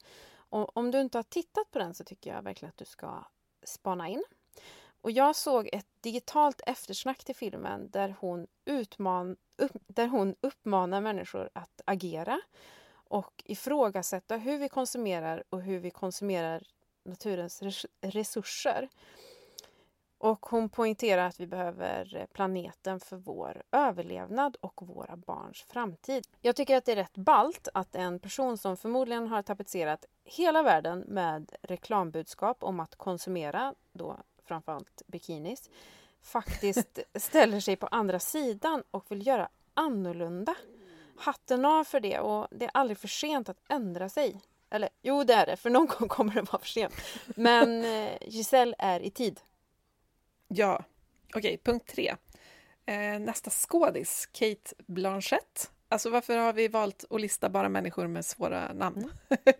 [0.49, 3.25] Och om du inte har tittat på den så tycker jag verkligen att du ska
[3.64, 4.25] spana in.
[5.07, 11.01] Och jag såg ett digitalt eftersnack till filmen där hon, utman, upp, där hon uppmanar
[11.01, 12.40] människor att agera
[12.95, 16.62] och ifrågasätta hur vi konsumerar och hur vi konsumerar
[17.03, 17.62] naturens
[18.01, 18.88] resurser.
[20.19, 26.27] Och hon poängterar att vi behöver planeten för vår överlevnad och våra barns framtid.
[26.40, 30.62] Jag tycker att det är rätt balt att en person som förmodligen har tapetserat hela
[30.62, 34.16] världen med reklambudskap om att konsumera, då
[34.47, 35.71] framförallt bikinis,
[36.23, 40.55] faktiskt ställer sig på andra sidan och vill göra annorlunda.
[41.19, 44.41] Hatten av för det och det är aldrig för sent att ändra sig.
[44.71, 46.95] Eller jo, det är det, för någon gång kommer det vara för sent.
[47.27, 49.41] Men eh, Giselle är i tid.
[50.49, 50.85] Ja,
[51.29, 52.17] okej, okay, punkt tre.
[52.87, 55.71] Eh, nästa skådis, Kate Blanchett.
[55.89, 59.11] Alltså varför har vi valt att lista bara människor med svåra namn?
[59.29, 59.55] Mm.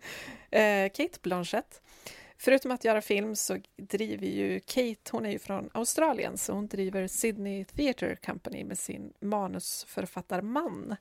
[0.85, 1.81] eh, Kate Blanchett.
[2.37, 6.67] Förutom att göra film så driver ju Kate, hon är ju från Australien, så hon
[6.67, 10.95] driver Sydney Theatre Company med sin manusförfattarman.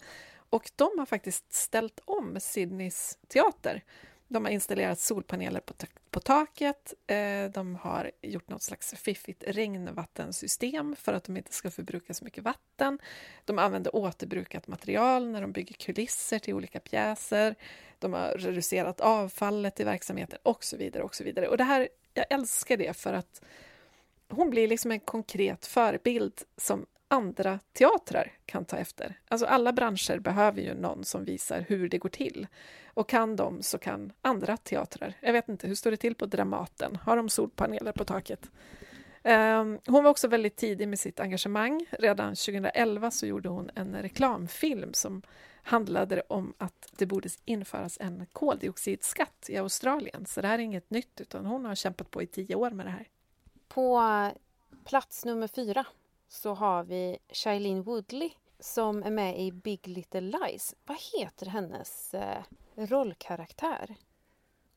[0.50, 3.82] Och de har faktiskt ställt om Sydneys teater
[4.28, 5.74] de har installerat solpaneler på,
[6.10, 6.94] på taket.
[7.06, 12.24] Eh, de har gjort något slags fiffigt regnvattensystem för att de inte ska förbruka så
[12.24, 12.98] mycket vatten.
[13.44, 17.54] De använder återbrukat material när de bygger kulisser till olika pjäser.
[17.98, 21.02] De har reducerat avfallet i verksamheten och så vidare.
[21.02, 21.48] Och så vidare.
[21.48, 23.42] Och det här, jag älskar det för att
[24.28, 29.20] hon blir liksom en konkret förebild som andra teatrar kan ta efter.
[29.28, 32.46] Alltså alla branscher behöver ju någon som visar hur det går till.
[32.94, 35.14] Och kan de så kan andra teatrar.
[35.20, 36.96] Jag vet inte, hur står det till på Dramaten?
[36.96, 38.50] Har de solpaneler på taket?
[39.22, 41.86] Ehm, hon var också väldigt tidig med sitt engagemang.
[41.90, 45.22] Redan 2011 så gjorde hon en reklamfilm som
[45.62, 50.26] handlade om att det borde införas en koldioxidskatt i Australien.
[50.26, 52.86] Så det här är inget nytt, utan hon har kämpat på i tio år med
[52.86, 53.08] det här.
[53.68, 54.02] På
[54.84, 55.84] plats nummer fyra
[56.28, 60.74] så har vi Shailene Woodley som är med i Big Little Lies.
[60.84, 62.42] Vad heter hennes eh,
[62.76, 63.96] rollkaraktär?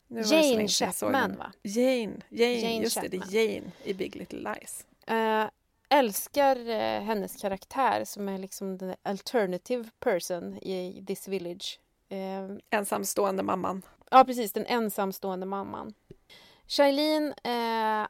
[0.07, 1.51] Jane Chapman, va?
[1.63, 3.12] Jane, Jane, Jane just Chapman.
[3.12, 4.85] det, det är Jane i Big Little Lies.
[5.07, 5.49] Eh,
[5.89, 11.79] älskar eh, hennes karaktär som är liksom den alternative person i this village.
[12.09, 13.81] Eh, ensamstående mamman.
[14.12, 15.93] Ja, precis, den ensamstående mamman.
[16.67, 18.07] Shailene eh,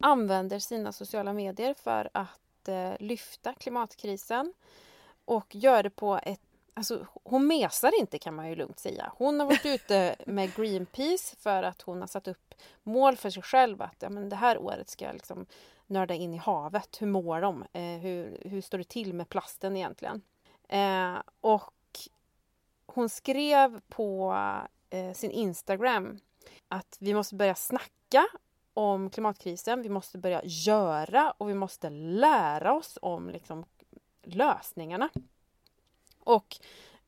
[0.00, 4.54] använder sina sociala medier för att eh, lyfta klimatkrisen
[5.24, 6.40] och gör det på ett
[6.74, 9.12] Alltså, hon mesar inte kan man ju lugnt säga.
[9.16, 13.42] Hon har varit ute med Greenpeace för att hon har satt upp mål för sig
[13.42, 15.46] själv att ja, men det här året ska jag liksom
[15.86, 17.02] nörda in i havet.
[17.02, 17.64] Hur mår de?
[17.72, 20.22] Eh, hur, hur står det till med plasten egentligen?
[20.68, 21.72] Eh, och
[22.86, 24.34] hon skrev på
[24.90, 26.18] eh, sin Instagram
[26.68, 28.26] att vi måste börja snacka
[28.74, 29.82] om klimatkrisen.
[29.82, 33.64] Vi måste börja göra och vi måste lära oss om liksom,
[34.22, 35.08] lösningarna.
[36.24, 36.56] Och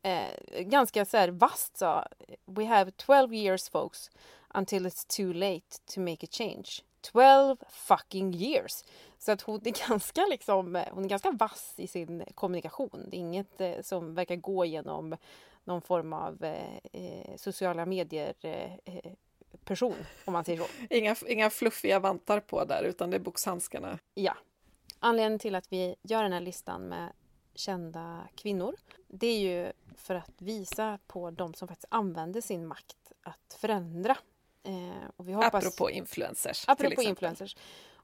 [0.02, 2.06] eh, ganska så här vasst sa
[2.44, 4.10] We have 12 years folks
[4.54, 6.82] until it's too late to make a change.
[7.12, 8.84] 12 fucking years!
[9.18, 13.06] Så att hon är ganska liksom, hon är ganska vass i sin kommunikation.
[13.10, 15.16] Det är inget eh, som verkar gå genom
[15.64, 19.12] någon form av eh, eh sociala medier eh, eh
[19.64, 20.66] person, om man säger så.
[20.90, 23.98] Inga, inga fluffiga vantar på där, utan det är boxhandskarna.
[24.14, 24.36] Ja.
[24.98, 27.12] Anledningen till att vi gör den här listan med
[27.54, 28.74] kända kvinnor,
[29.08, 34.16] det är ju för att visa på de som faktiskt använder sin makt att förändra.
[34.62, 36.64] Eh, och vi hoppas, apropå influencers.
[36.68, 37.56] Apropå influencers.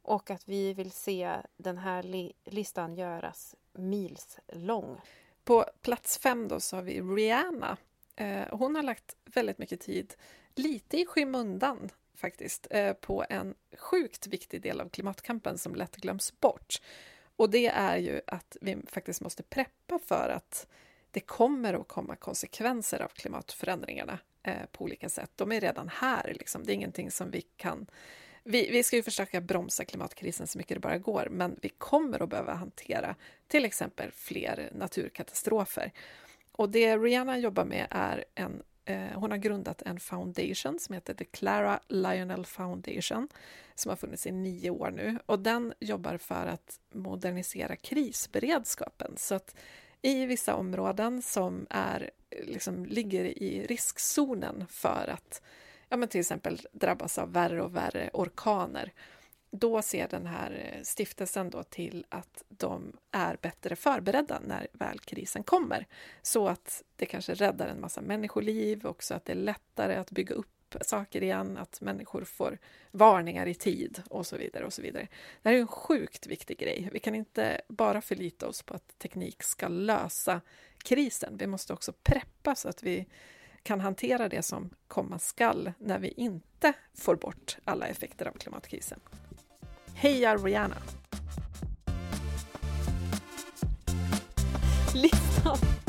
[0.02, 5.00] Och att vi vill se den här li listan göras mils lång.
[5.44, 7.76] På plats fem då så har vi Rihanna.
[8.16, 10.14] Eh, hon har lagt väldigt mycket tid
[10.54, 16.40] lite i skymundan faktiskt eh, på en sjukt viktig del av klimatkampen som lätt glöms
[16.40, 16.80] bort.
[17.36, 20.66] Och det är ju att vi faktiskt måste preppa för att
[21.10, 25.30] det kommer att komma konsekvenser av klimatförändringarna eh, på olika sätt.
[25.36, 26.64] De är redan här, liksom.
[26.64, 27.86] det är ingenting som vi kan...
[28.44, 32.22] Vi, vi ska ju försöka bromsa klimatkrisen så mycket det bara går, men vi kommer
[32.22, 33.16] att behöva hantera
[33.48, 35.92] till exempel fler naturkatastrofer.
[36.52, 41.14] Och det Rihanna jobbar med är en Eh, hon har grundat en foundation som heter
[41.14, 43.28] The Clara Lionel Foundation
[43.74, 45.18] som har funnits i nio år nu.
[45.26, 49.14] Och den jobbar för att modernisera krisberedskapen.
[49.16, 49.54] Så att
[50.02, 52.10] i vissa områden som är,
[52.42, 55.42] liksom, ligger i riskzonen för att
[55.88, 58.92] ja, men till exempel drabbas av värre och värre orkaner
[59.50, 64.98] då ser den här eh, stiftelsen då till att de är bättre förberedda när väl
[64.98, 65.86] krisen kommer.
[66.22, 70.34] Så att det kanske räddar en massa människoliv, också att det är lättare att bygga
[70.34, 70.48] upp
[70.80, 72.58] saker igen, att människor får
[72.90, 74.64] varningar i tid och så vidare.
[74.64, 75.08] och så vidare.
[75.42, 76.88] Det här är en sjukt viktig grej.
[76.92, 80.40] Vi kan inte bara förlita oss på att teknik ska lösa
[80.78, 81.36] krisen.
[81.36, 83.06] Vi måste också preppa så att vi
[83.62, 89.00] kan hantera det som komma skall när vi inte får bort alla effekter av klimatkrisen.
[89.94, 90.76] Heja Rihanna!
[94.94, 95.79] Listan!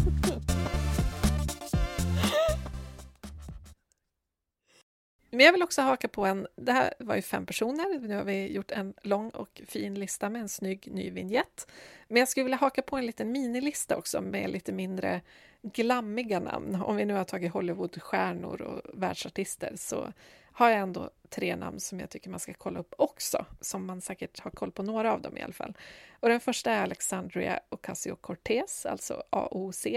[5.34, 8.24] Men jag vill också haka på en, det här var ju fem personer, nu har
[8.24, 11.68] vi gjort en lång och fin lista med en snygg ny vignett.
[12.08, 15.22] Men jag skulle vilja haka på en liten minilista också med lite mindre
[15.62, 16.76] glammiga namn.
[16.76, 20.14] Om vi nu har tagit Hollywoodstjärnor och världsartister så
[20.52, 24.02] har jag ändå tre namn som jag tycker man ska kolla upp också, som man
[24.02, 25.74] säkert har koll på några av dem i alla fall.
[26.20, 29.88] Och den första är Alexandria Ocasio-Cortez, alltså AOC.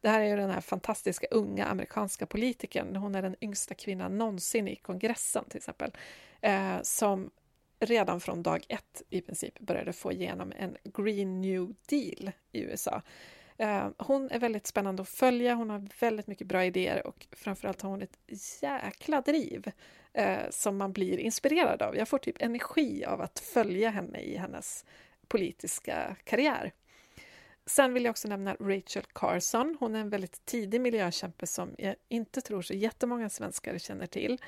[0.00, 2.96] Det här är ju den här fantastiska unga amerikanska politikern.
[2.96, 5.92] Hon är den yngsta kvinnan någonsin i kongressen till exempel,
[6.40, 7.30] eh, som
[7.80, 13.02] redan från dag ett i princip började få igenom en Green New Deal i USA.
[13.56, 17.82] Eh, hon är väldigt spännande att följa, hon har väldigt mycket bra idéer och framförallt
[17.82, 18.18] har hon ett
[18.62, 19.70] jäkla driv
[20.12, 21.96] eh, som man blir inspirerad av.
[21.96, 24.84] Jag får typ energi av att följa henne i hennes
[25.28, 26.72] politiska karriär.
[27.68, 29.76] Sen vill jag också nämna Rachel Carson.
[29.80, 34.38] Hon är en väldigt tidig miljökämpe som jag inte tror så jättemånga svenskar känner till.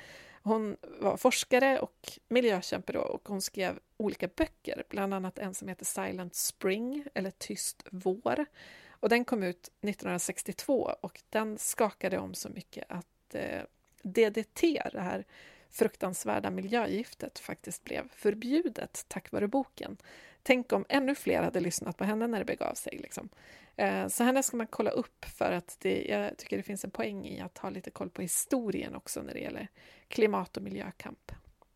[0.43, 5.67] Hon var forskare och miljökämpe då, och hon skrev olika böcker, bland annat en som
[5.67, 8.45] heter Silent Spring eller Tyst vår.
[8.89, 13.61] Och den kom ut 1962 och den skakade om så mycket att eh,
[14.03, 14.61] DDT,
[14.93, 15.25] det här
[15.71, 19.97] fruktansvärda miljögiftet, faktiskt blev förbjudet tack vare boken.
[20.43, 22.97] Tänk om ännu fler hade lyssnat på henne när det begav sig.
[22.97, 23.29] Liksom.
[23.75, 26.91] Eh, så henne ska man kolla upp för att det, jag tycker det finns en
[26.91, 29.67] poäng i att ha lite koll på historien också när det gäller
[30.07, 31.31] klimat och miljökamp.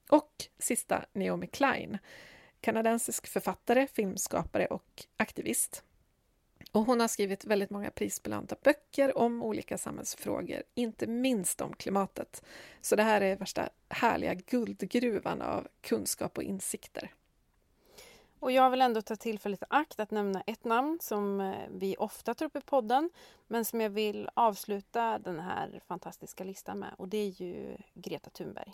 [0.10, 1.98] Och sista, Naomi Klein,
[2.62, 5.84] kanadensisk författare, filmskapare och aktivist.
[6.72, 12.44] Och hon har skrivit väldigt många prisbelönta böcker om olika samhällsfrågor, inte minst om klimatet.
[12.82, 17.12] Så det här är värsta härliga guldgruvan av kunskap och insikter.
[18.40, 21.96] Och jag vill ändå ta tillfället i akt att nämna ett namn som eh, vi
[22.00, 23.10] ofta tar upp i podden
[23.48, 28.30] men som jag vill avsluta den här fantastiska listan med och det är ju Greta
[28.30, 28.74] Thunberg.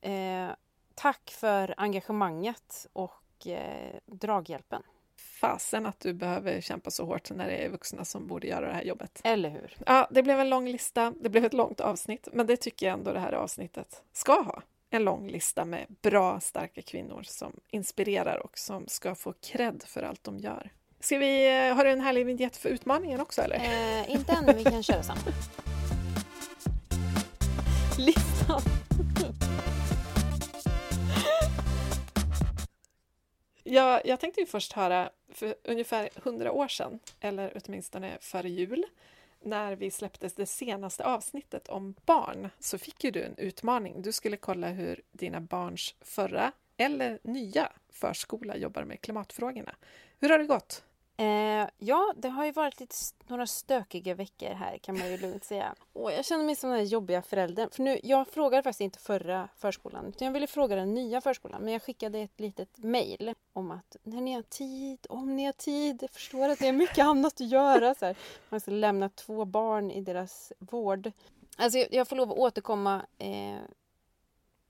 [0.00, 0.50] Eh,
[0.94, 4.82] tack för engagemanget och eh, draghjälpen.
[5.40, 8.74] Fasen att du behöver kämpa så hårt när det är vuxna som borde göra det
[8.74, 9.20] här jobbet.
[9.24, 9.76] Eller hur?
[9.86, 12.98] Ja, det blev en lång lista, det blev ett långt avsnitt, men det tycker jag
[12.98, 18.36] ändå det här avsnittet ska ha en lång lista med bra, starka kvinnor som inspirerar
[18.36, 20.70] och som ska få cred för allt de gör.
[21.00, 23.56] Ska vi, eh, har du en härlig vignett för utmaningen också eller?
[23.56, 25.16] Eh, inte än, men vi kan köra sen.
[27.98, 28.60] Listan!
[33.70, 38.84] Jag, jag tänkte ju först höra, för ungefär hundra år sedan, eller åtminstone före jul,
[39.42, 44.02] när vi släppte det senaste avsnittet om barn så fick ju du en utmaning.
[44.02, 49.74] Du skulle kolla hur dina barns förra eller nya förskola jobbar med klimatfrågorna.
[50.18, 50.84] Hur har det gått?
[51.20, 52.94] Eh, ja, det har ju varit lite,
[53.26, 55.74] några stökiga veckor här kan man ju lugnt säga.
[55.92, 57.70] Och jag känner mig som den här jobbiga föräldern.
[57.70, 61.62] För nu, jag frågade faktiskt inte förra förskolan utan jag ville fråga den nya förskolan.
[61.62, 65.52] Men jag skickade ett litet mail om att när ni har tid, om ni har
[65.52, 65.98] tid.
[66.02, 67.94] Jag förstår att det är mycket annat att göra.
[67.94, 68.16] Så här.
[68.48, 71.12] Man ska lämna två barn i deras vård.
[71.56, 73.58] Alltså jag, jag får lov att återkomma eh,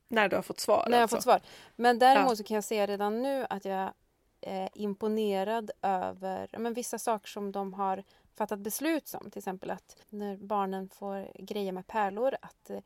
[0.09, 0.85] när du har fått svar?
[0.89, 1.17] När jag alltså.
[1.17, 1.41] har fått svar.
[1.77, 2.37] Men däremot ja.
[2.37, 3.93] så kan jag säga redan nu att jag
[4.41, 9.31] eh, imponerad över men, vissa saker som de har fattat beslut om.
[9.31, 12.81] Till exempel att när barnen får grejer med pärlor att eh,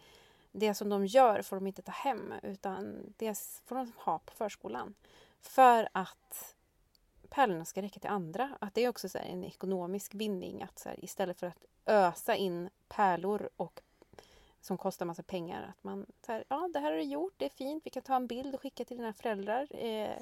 [0.52, 4.32] det som de gör får de inte ta hem utan det får de ha på
[4.32, 4.94] förskolan.
[5.40, 6.54] För att
[7.28, 8.56] pärlorna ska räcka till andra.
[8.60, 12.36] Att det är också så en ekonomisk vinning att så här, istället för att ösa
[12.36, 13.80] in pärlor och
[14.60, 15.62] som kostar massa pengar.
[15.68, 18.02] Att man så här, ja det här har du gjort, det är fint, vi kan
[18.02, 19.68] ta en bild och skicka till dina föräldrar.
[19.70, 20.18] Eh,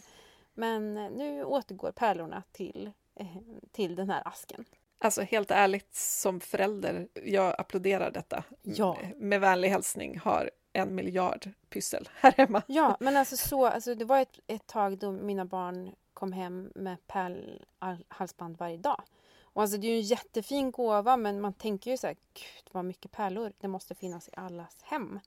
[0.54, 3.26] men nu återgår pärlorna till, eh,
[3.72, 4.64] till den här asken.
[4.98, 8.44] Alltså helt ärligt, som förälder, jag applåderar detta.
[8.62, 8.98] Ja.
[9.16, 12.62] Med vänlig hälsning, har en miljard pyssel här hemma.
[12.66, 16.72] Ja, men alltså så, alltså det var ett, ett tag då mina barn kom hem
[16.74, 19.02] med pärlhalsband varje dag.
[19.42, 22.64] Och alltså det är ju en jättefin gåva men man tänker ju så här, gud
[22.72, 25.20] vad mycket pärlor det måste finnas i allas hem.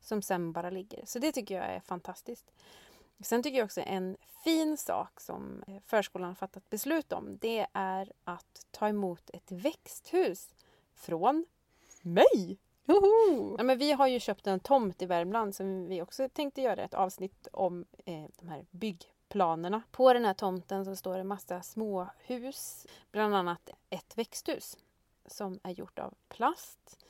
[0.00, 1.06] Som sen bara ligger.
[1.06, 2.52] Så det tycker jag är fantastiskt.
[3.22, 8.12] Sen tycker jag också en fin sak som förskolan har fattat beslut om det är
[8.24, 10.54] att ta emot ett växthus
[10.94, 11.46] från
[12.02, 12.58] mig.
[13.58, 16.82] Ja, men vi har ju köpt en tomt i Värmland som vi också tänkte göra
[16.82, 19.82] ett avsnitt om eh, de här byggplanerna.
[19.90, 24.78] På den här tomten så står det massa små hus, bland annat ett växthus.
[25.26, 27.04] som är gjort av plast.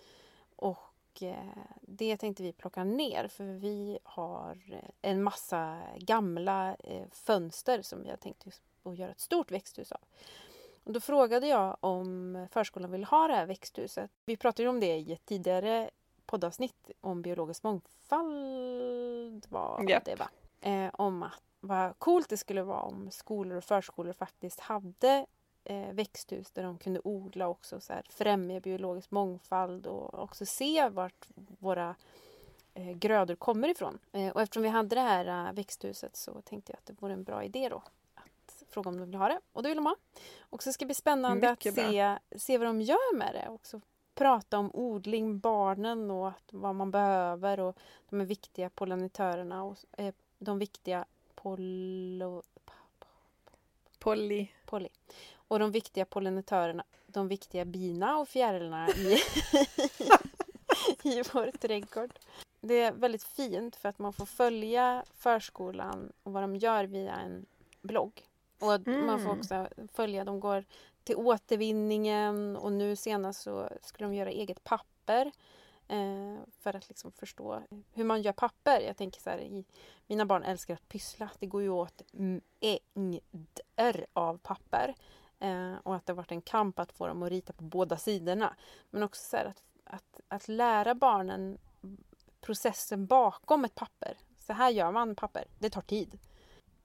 [0.56, 0.78] Och
[1.20, 1.36] eh,
[1.80, 8.10] det tänkte vi plocka ner för vi har en massa gamla eh, fönster som vi
[8.10, 8.46] har tänkt
[8.82, 10.00] att göra ett stort växthus av.
[10.84, 14.10] Och då frågade jag om förskolan vill ha det här växthuset.
[14.24, 15.90] Vi pratade om det i ett tidigare
[16.26, 19.46] poddavsnitt om biologisk mångfald.
[19.48, 20.04] Var yep.
[20.04, 20.28] det va?
[20.60, 25.26] Eh, om att vad coolt det skulle vara om skolor och förskolor faktiskt hade
[25.92, 31.28] växthus där de kunde odla också så här, främja biologisk mångfald och också se vart
[31.34, 31.94] våra
[32.74, 33.98] eh, grödor kommer ifrån.
[34.12, 37.24] Eh, och eftersom vi hade det här växthuset så tänkte jag att det vore en
[37.24, 37.82] bra idé då
[38.14, 39.40] att fråga om de vill ha det.
[39.52, 39.96] Och det vill de ha.
[40.40, 43.48] Och så ska det bli spännande Mycket att se, se vad de gör med det.
[43.48, 43.80] Också
[44.14, 47.76] prata om odling, barnen och vad man behöver och
[48.10, 51.04] de är viktiga pollinatörerna och eh, de viktiga
[51.34, 52.42] pollo...
[53.98, 54.48] Polly.
[54.66, 54.88] Polly.
[55.52, 59.12] Och de viktiga pollinatörerna, de viktiga bina och fjärilarna i,
[61.02, 62.10] i vår trädgård.
[62.60, 67.14] Det är väldigt fint för att man får följa förskolan och vad de gör via
[67.14, 67.46] en
[67.82, 68.22] blogg.
[68.58, 69.06] Och mm.
[69.06, 69.38] man får mm.
[69.38, 70.64] också följa, de går
[71.04, 75.32] till återvinningen och nu senast så skulle de göra eget papper.
[75.88, 78.80] Eh, för att liksom förstå hur man gör papper.
[78.80, 79.64] Jag tänker så här, i,
[80.06, 81.30] mina barn älskar att pyssla.
[81.38, 84.94] Det går ju åt mängder av papper.
[85.42, 87.96] Eh, och att det har varit en kamp att få dem att rita på båda
[87.96, 88.56] sidorna.
[88.90, 91.58] Men också så att, att, att lära barnen
[92.40, 94.16] processen bakom ett papper.
[94.38, 95.44] Så här gör man papper.
[95.58, 96.18] Det tar tid.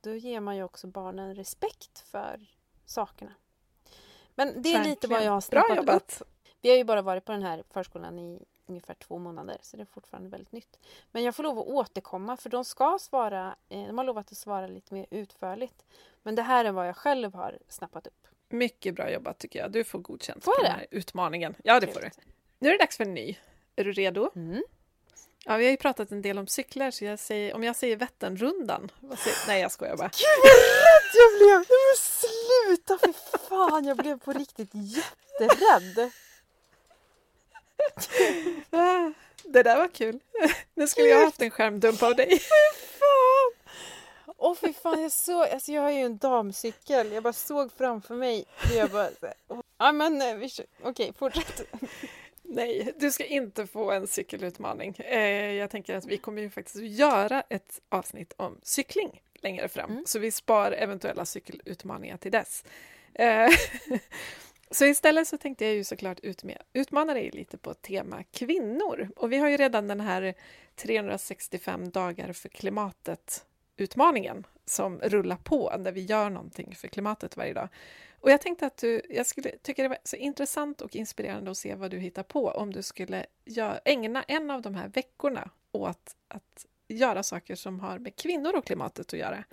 [0.02, 2.46] Då ger man ju också barnen respekt för
[2.86, 3.32] sakerna.
[4.36, 4.84] Men det är Verkligen.
[4.84, 6.30] lite vad jag har snappat upp.
[6.62, 9.84] Vi har ju bara varit på den här förskolan i ungefär två månader så det
[9.84, 10.80] är fortfarande väldigt nytt.
[11.12, 14.38] Men jag får lov att återkomma för de ska svara, eh, de har lovat att
[14.38, 15.86] svara lite mer utförligt.
[16.24, 18.28] Men det här är vad jag själv har snappat upp.
[18.50, 19.72] Mycket bra jobbat tycker jag.
[19.72, 21.56] Du får godkänt får den här utmaningen.
[21.64, 22.10] Ja, det får du.
[22.60, 23.38] Nu är det dags för en ny.
[23.76, 24.32] Är du redo?
[24.36, 24.64] Mm.
[25.46, 27.96] Ja, vi har ju pratat en del om cyklar, så jag säger, om jag säger
[27.98, 28.92] Vätternrundan...
[29.48, 30.08] Nej, jag skojar bara.
[30.08, 31.58] Gud vad rädd jag blev!
[31.70, 32.98] Nej men sluta!
[32.98, 33.14] För
[33.50, 36.12] fan, jag blev på riktigt jätterädd.
[39.44, 40.20] Det där var kul.
[40.76, 42.42] Nu skulle jag haft en skärmdump av dig.
[44.38, 47.12] Åh oh, fy fan, jag såg, alltså jag har ju en damcykel.
[47.12, 48.46] Jag bara såg framför mig.
[48.76, 49.10] Jag bara,
[49.78, 51.62] ja men eh, okej, okay, fortsätt.
[52.42, 54.96] Nej, du ska inte få en cykelutmaning.
[54.96, 59.92] Eh, jag tänker att vi kommer ju faktiskt göra ett avsnitt om cykling längre fram,
[59.92, 60.04] mm.
[60.06, 62.64] så vi spar eventuella cykelutmaningar till dess.
[63.14, 63.50] Eh,
[64.72, 66.20] så istället så tänkte jag ju såklart
[66.74, 69.10] utmana dig lite på tema kvinnor.
[69.16, 70.34] Och vi har ju redan den här
[70.76, 73.46] 365 dagar för klimatet
[73.78, 77.70] utmaningen som rullar på när vi gör någonting för klimatet varje dag.
[78.20, 81.58] Och jag tänkte att du, jag skulle tycka det var så intressant och inspirerande att
[81.58, 85.50] se vad du hittar på om du skulle gör, ägna en av de här veckorna
[85.72, 89.44] åt att göra saker som har med kvinnor och klimatet att göra.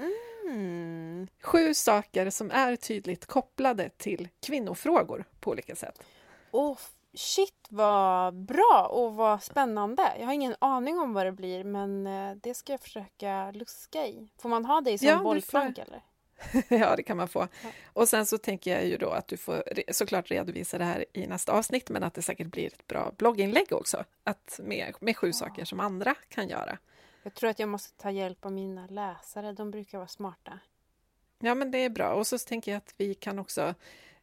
[0.45, 1.29] Mm.
[1.43, 6.03] Sju saker som är tydligt kopplade till kvinnofrågor på olika sätt.
[6.51, 6.79] Oh,
[7.15, 10.13] shit vad bra och vad spännande.
[10.19, 14.07] Jag har ingen aning om vad det blir men eh, det ska jag försöka luska
[14.07, 14.29] i.
[14.39, 16.03] Får man ha dig som ja, bollplank eller?
[16.69, 17.49] ja, det kan man få.
[17.63, 17.69] Ja.
[17.93, 19.63] Och sen så tänker jag ju då att du får
[19.93, 23.73] såklart redovisa det här i nästa avsnitt, men att det säkert blir ett bra blogginlägg
[23.73, 25.33] också, att med, med sju ja.
[25.33, 26.79] saker som andra kan göra.
[27.23, 30.59] Jag tror att jag måste ta hjälp av mina läsare, de brukar vara smarta.
[31.39, 32.15] Ja, men det är bra.
[32.15, 33.75] Och så tänker jag att vi kan också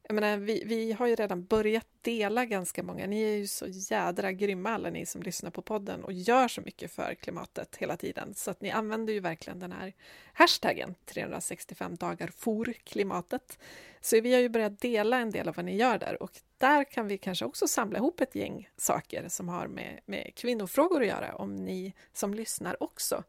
[0.04, 3.08] jag menar, vi, vi har ju redan börjat dela ganska många.
[3.08, 6.62] Ni är ju så jädra grymma alla ni som lyssnar på podden och gör så
[6.62, 8.34] mycket för klimatet hela tiden.
[8.34, 9.94] Så att ni använder ju verkligen den här
[10.34, 13.60] hashtaggen 365 dagar for klimatet.
[14.02, 16.84] Så vi har ju börjat dela en del av vad ni gör där och där
[16.84, 21.08] kan vi kanske också samla ihop ett gäng saker som har med, med kvinnofrågor att
[21.08, 23.24] göra om ni som lyssnar också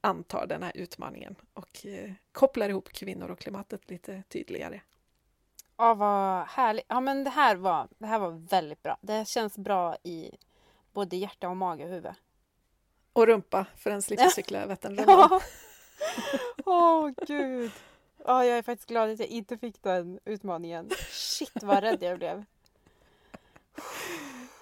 [0.00, 4.80] antar den här utmaningen och eh, kopplar ihop kvinnor och klimatet lite tydligare.
[5.78, 6.84] Ja, vad härligt.
[6.88, 8.98] Ja, men det här, var, det här var väldigt bra.
[9.00, 10.30] Det känns bra i
[10.92, 12.12] både hjärta och mage och huvud.
[13.12, 15.30] Och rumpa, för den slipper cykla Vätternrundan.
[16.64, 17.70] Åh, oh, gud.
[18.24, 20.90] Ja, jag är faktiskt glad att jag inte fick den utmaningen.
[21.10, 22.44] Shit, vad rädd jag blev.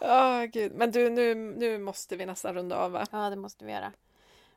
[0.00, 0.72] Ja, oh, gud.
[0.74, 3.06] Men du, nu, nu måste vi nästan runda av, va?
[3.10, 3.92] Ja, det måste vi göra.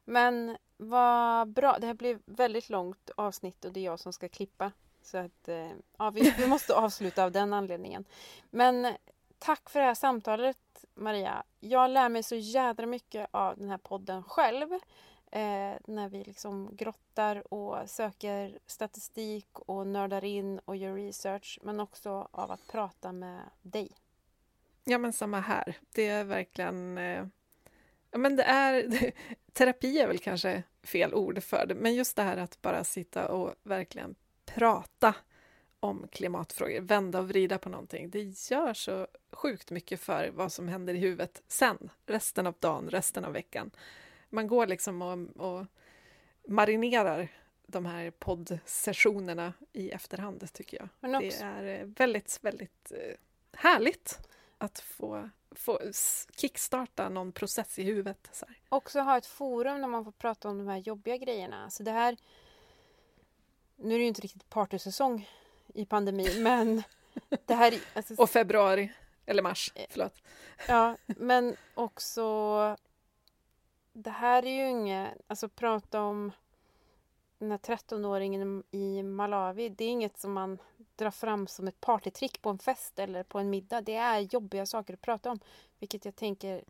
[0.05, 1.77] Men vad bra.
[1.79, 4.71] Det här blev väldigt långt avsnitt och det är jag som ska klippa.
[5.11, 8.05] Så att, eh, ja, vi, vi måste avsluta av den anledningen.
[8.49, 8.95] Men eh,
[9.39, 11.43] tack för det här samtalet Maria.
[11.59, 14.73] Jag lär mig så jädra mycket av den här podden själv.
[15.31, 21.59] Eh, när vi liksom grottar och söker statistik och nördar in och gör research.
[21.61, 23.91] Men också av att prata med dig.
[24.83, 25.77] Ja, men samma här.
[25.93, 26.97] Det är verkligen...
[26.97, 27.25] Eh,
[28.11, 28.89] ja, men det är...
[29.53, 33.27] terapi är väl kanske fel ord för det, men just det här att bara sitta
[33.27, 34.15] och verkligen
[34.55, 35.15] prata
[35.79, 38.09] om klimatfrågor, vända och vrida på någonting.
[38.09, 42.89] Det gör så sjukt mycket för vad som händer i huvudet sen, resten av dagen,
[42.89, 43.71] resten av veckan.
[44.29, 45.65] Man går liksom och, och
[46.47, 47.27] marinerar
[47.67, 50.89] de här poddsessionerna i efterhand, tycker jag.
[51.21, 53.15] Det är väldigt, väldigt eh,
[53.53, 54.19] härligt
[54.57, 55.79] att få, få
[56.35, 58.29] kickstarta någon process i huvudet.
[58.31, 58.57] Så här.
[58.69, 61.63] Också ha ett forum där man får prata om de här jobbiga grejerna.
[61.63, 62.17] Alltså det här...
[63.81, 65.29] Nu är det ju inte riktigt partysäsong
[65.73, 66.83] i pandemin, men
[67.45, 67.81] det här...
[67.93, 68.91] Alltså, och februari,
[69.25, 70.13] eller mars, eh, förlåt.
[70.67, 72.77] Ja, men också...
[73.93, 75.13] Det här är ju inget...
[75.27, 76.31] Alltså prata om
[77.37, 80.57] den här 13-åringen i Malawi, det är inget som man
[80.95, 83.81] drar fram som ett partytrick på en fest eller på en middag.
[83.81, 85.39] Det är jobbiga saker att prata om,
[85.79, 86.63] vilket jag tänker...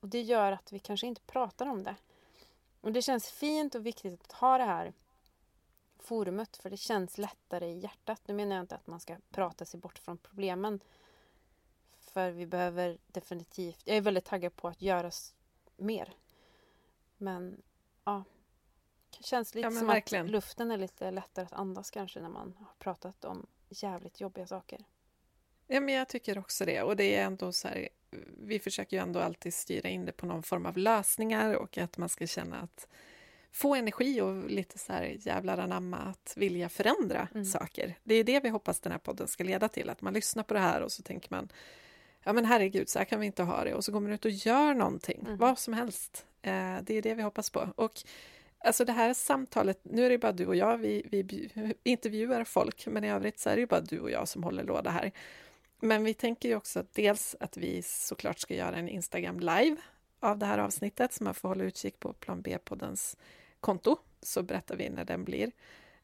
[0.00, 1.96] Och det gör att vi kanske inte pratar om det.
[2.80, 4.92] Och det känns fint och viktigt att ha det här
[6.02, 8.20] forumet, för det känns lättare i hjärtat.
[8.26, 10.80] Nu menar jag inte att man ska prata sig bort från problemen.
[12.00, 13.82] För vi behöver definitivt...
[13.84, 15.10] Jag är väldigt taggad på att göra
[15.76, 16.14] mer.
[17.16, 17.62] Men,
[18.04, 18.24] ja
[19.20, 20.24] känns lite ja, som verkligen.
[20.24, 24.46] att luften är lite lättare att andas kanske när man har pratat om jävligt jobbiga
[24.46, 24.84] saker.
[25.66, 26.82] Ja, men jag tycker också det.
[26.82, 27.88] Och det är ändå så här,
[28.38, 31.98] vi försöker ju ändå alltid styra in det på någon form av lösningar och att
[31.98, 32.88] man ska känna att
[33.52, 37.44] få energi och lite så här jävlar anamma att vilja förändra mm.
[37.44, 37.98] saker.
[38.04, 40.54] Det är det vi hoppas den här podden ska leda till, att man lyssnar på
[40.54, 41.48] det här och så tänker man
[42.22, 44.24] ja men herregud, så här kan vi inte ha det och så går man ut
[44.24, 45.36] och gör någonting, mm.
[45.36, 46.26] vad som helst.
[46.42, 47.68] Eh, det är det vi hoppas på.
[47.76, 48.02] Och
[48.64, 51.50] Alltså det här samtalet, nu är det bara du och jag, vi, vi
[51.82, 54.64] intervjuar folk, men i övrigt så är det ju bara du och jag som håller
[54.64, 55.12] låda här.
[55.80, 59.76] Men vi tänker ju också dels att vi såklart ska göra en Instagram live
[60.20, 63.16] av det här avsnittet, så man får hålla utkik på Plan B-poddens
[63.60, 65.52] konto, så berättar vi när den blir.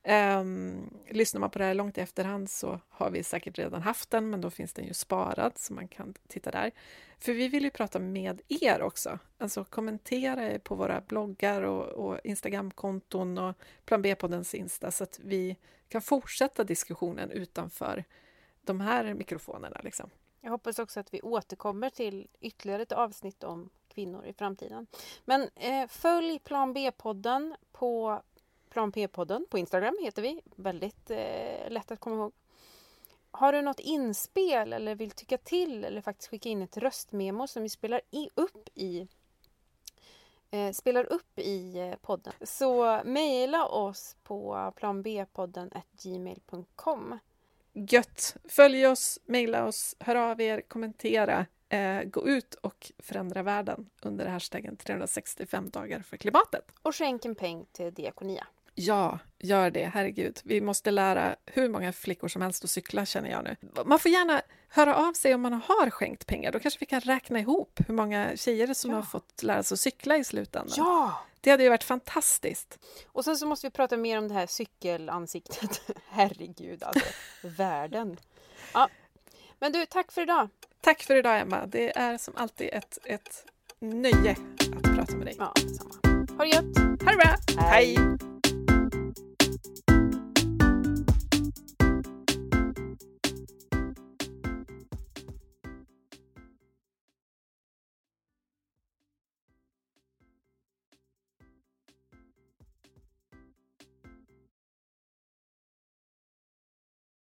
[0.08, 4.10] Um, lyssnar man på det här långt i efterhand så har vi säkert redan haft
[4.10, 6.70] den, men då finns den ju sparad så man kan titta där.
[7.18, 12.20] För vi vill ju prata med er också, alltså kommentera på våra bloggar och, och
[12.24, 15.56] Instagramkonton och Plan B-poddens Insta så att vi
[15.88, 18.04] kan fortsätta diskussionen utanför
[18.62, 19.80] de här mikrofonerna.
[19.84, 20.10] Liksom.
[20.40, 24.86] Jag hoppas också att vi återkommer till ytterligare ett avsnitt om kvinnor i framtiden.
[25.24, 28.22] Men eh, följ Plan B-podden på
[28.68, 30.40] Plan P-podden på Instagram heter vi.
[30.56, 32.32] Väldigt eh, lätt att komma ihåg.
[33.30, 37.62] Har du något inspel eller vill tycka till eller faktiskt skicka in ett röstmemo som
[37.62, 39.08] vi spelar i, upp i
[40.50, 45.70] eh, spelar upp i eh, podden så mejla oss på planbpodden
[46.02, 47.18] gmail.com
[47.72, 48.36] Gött!
[48.48, 51.46] Följ oss, mejla oss, hör av er, kommentera.
[51.68, 56.64] Eh, gå ut och förändra världen under hashtaggen 365 dagar för klimatet.
[56.82, 58.46] Och skänk en peng till Diakonia.
[58.78, 59.90] Ja, gör det.
[59.94, 60.40] Herregud.
[60.44, 63.56] Vi måste lära hur många flickor som helst att cykla, känner jag nu.
[63.84, 66.52] Man får gärna höra av sig om man har skänkt pengar.
[66.52, 68.96] Då kanske vi kan räkna ihop hur många tjejer som ja.
[68.96, 70.74] har fått lära sig att cykla i slutändan.
[70.76, 71.22] Ja!
[71.40, 72.78] Det hade ju varit fantastiskt.
[73.12, 75.82] Och sen så måste vi prata mer om det här cykelansiktet.
[76.08, 77.06] Herregud, alltså.
[77.42, 78.16] Världen.
[78.74, 78.88] Ja.
[79.60, 80.48] Men du, tack för idag.
[80.80, 81.66] Tack för idag, Emma.
[81.66, 83.44] Det är som alltid ett, ett
[83.78, 84.36] nöje
[84.76, 85.36] att prata med dig.
[85.38, 85.94] Ja, detsamma.
[86.38, 86.78] Ha det gött!
[87.04, 87.36] Ha det bra!
[87.58, 87.96] Hej.
[87.96, 88.35] Hej.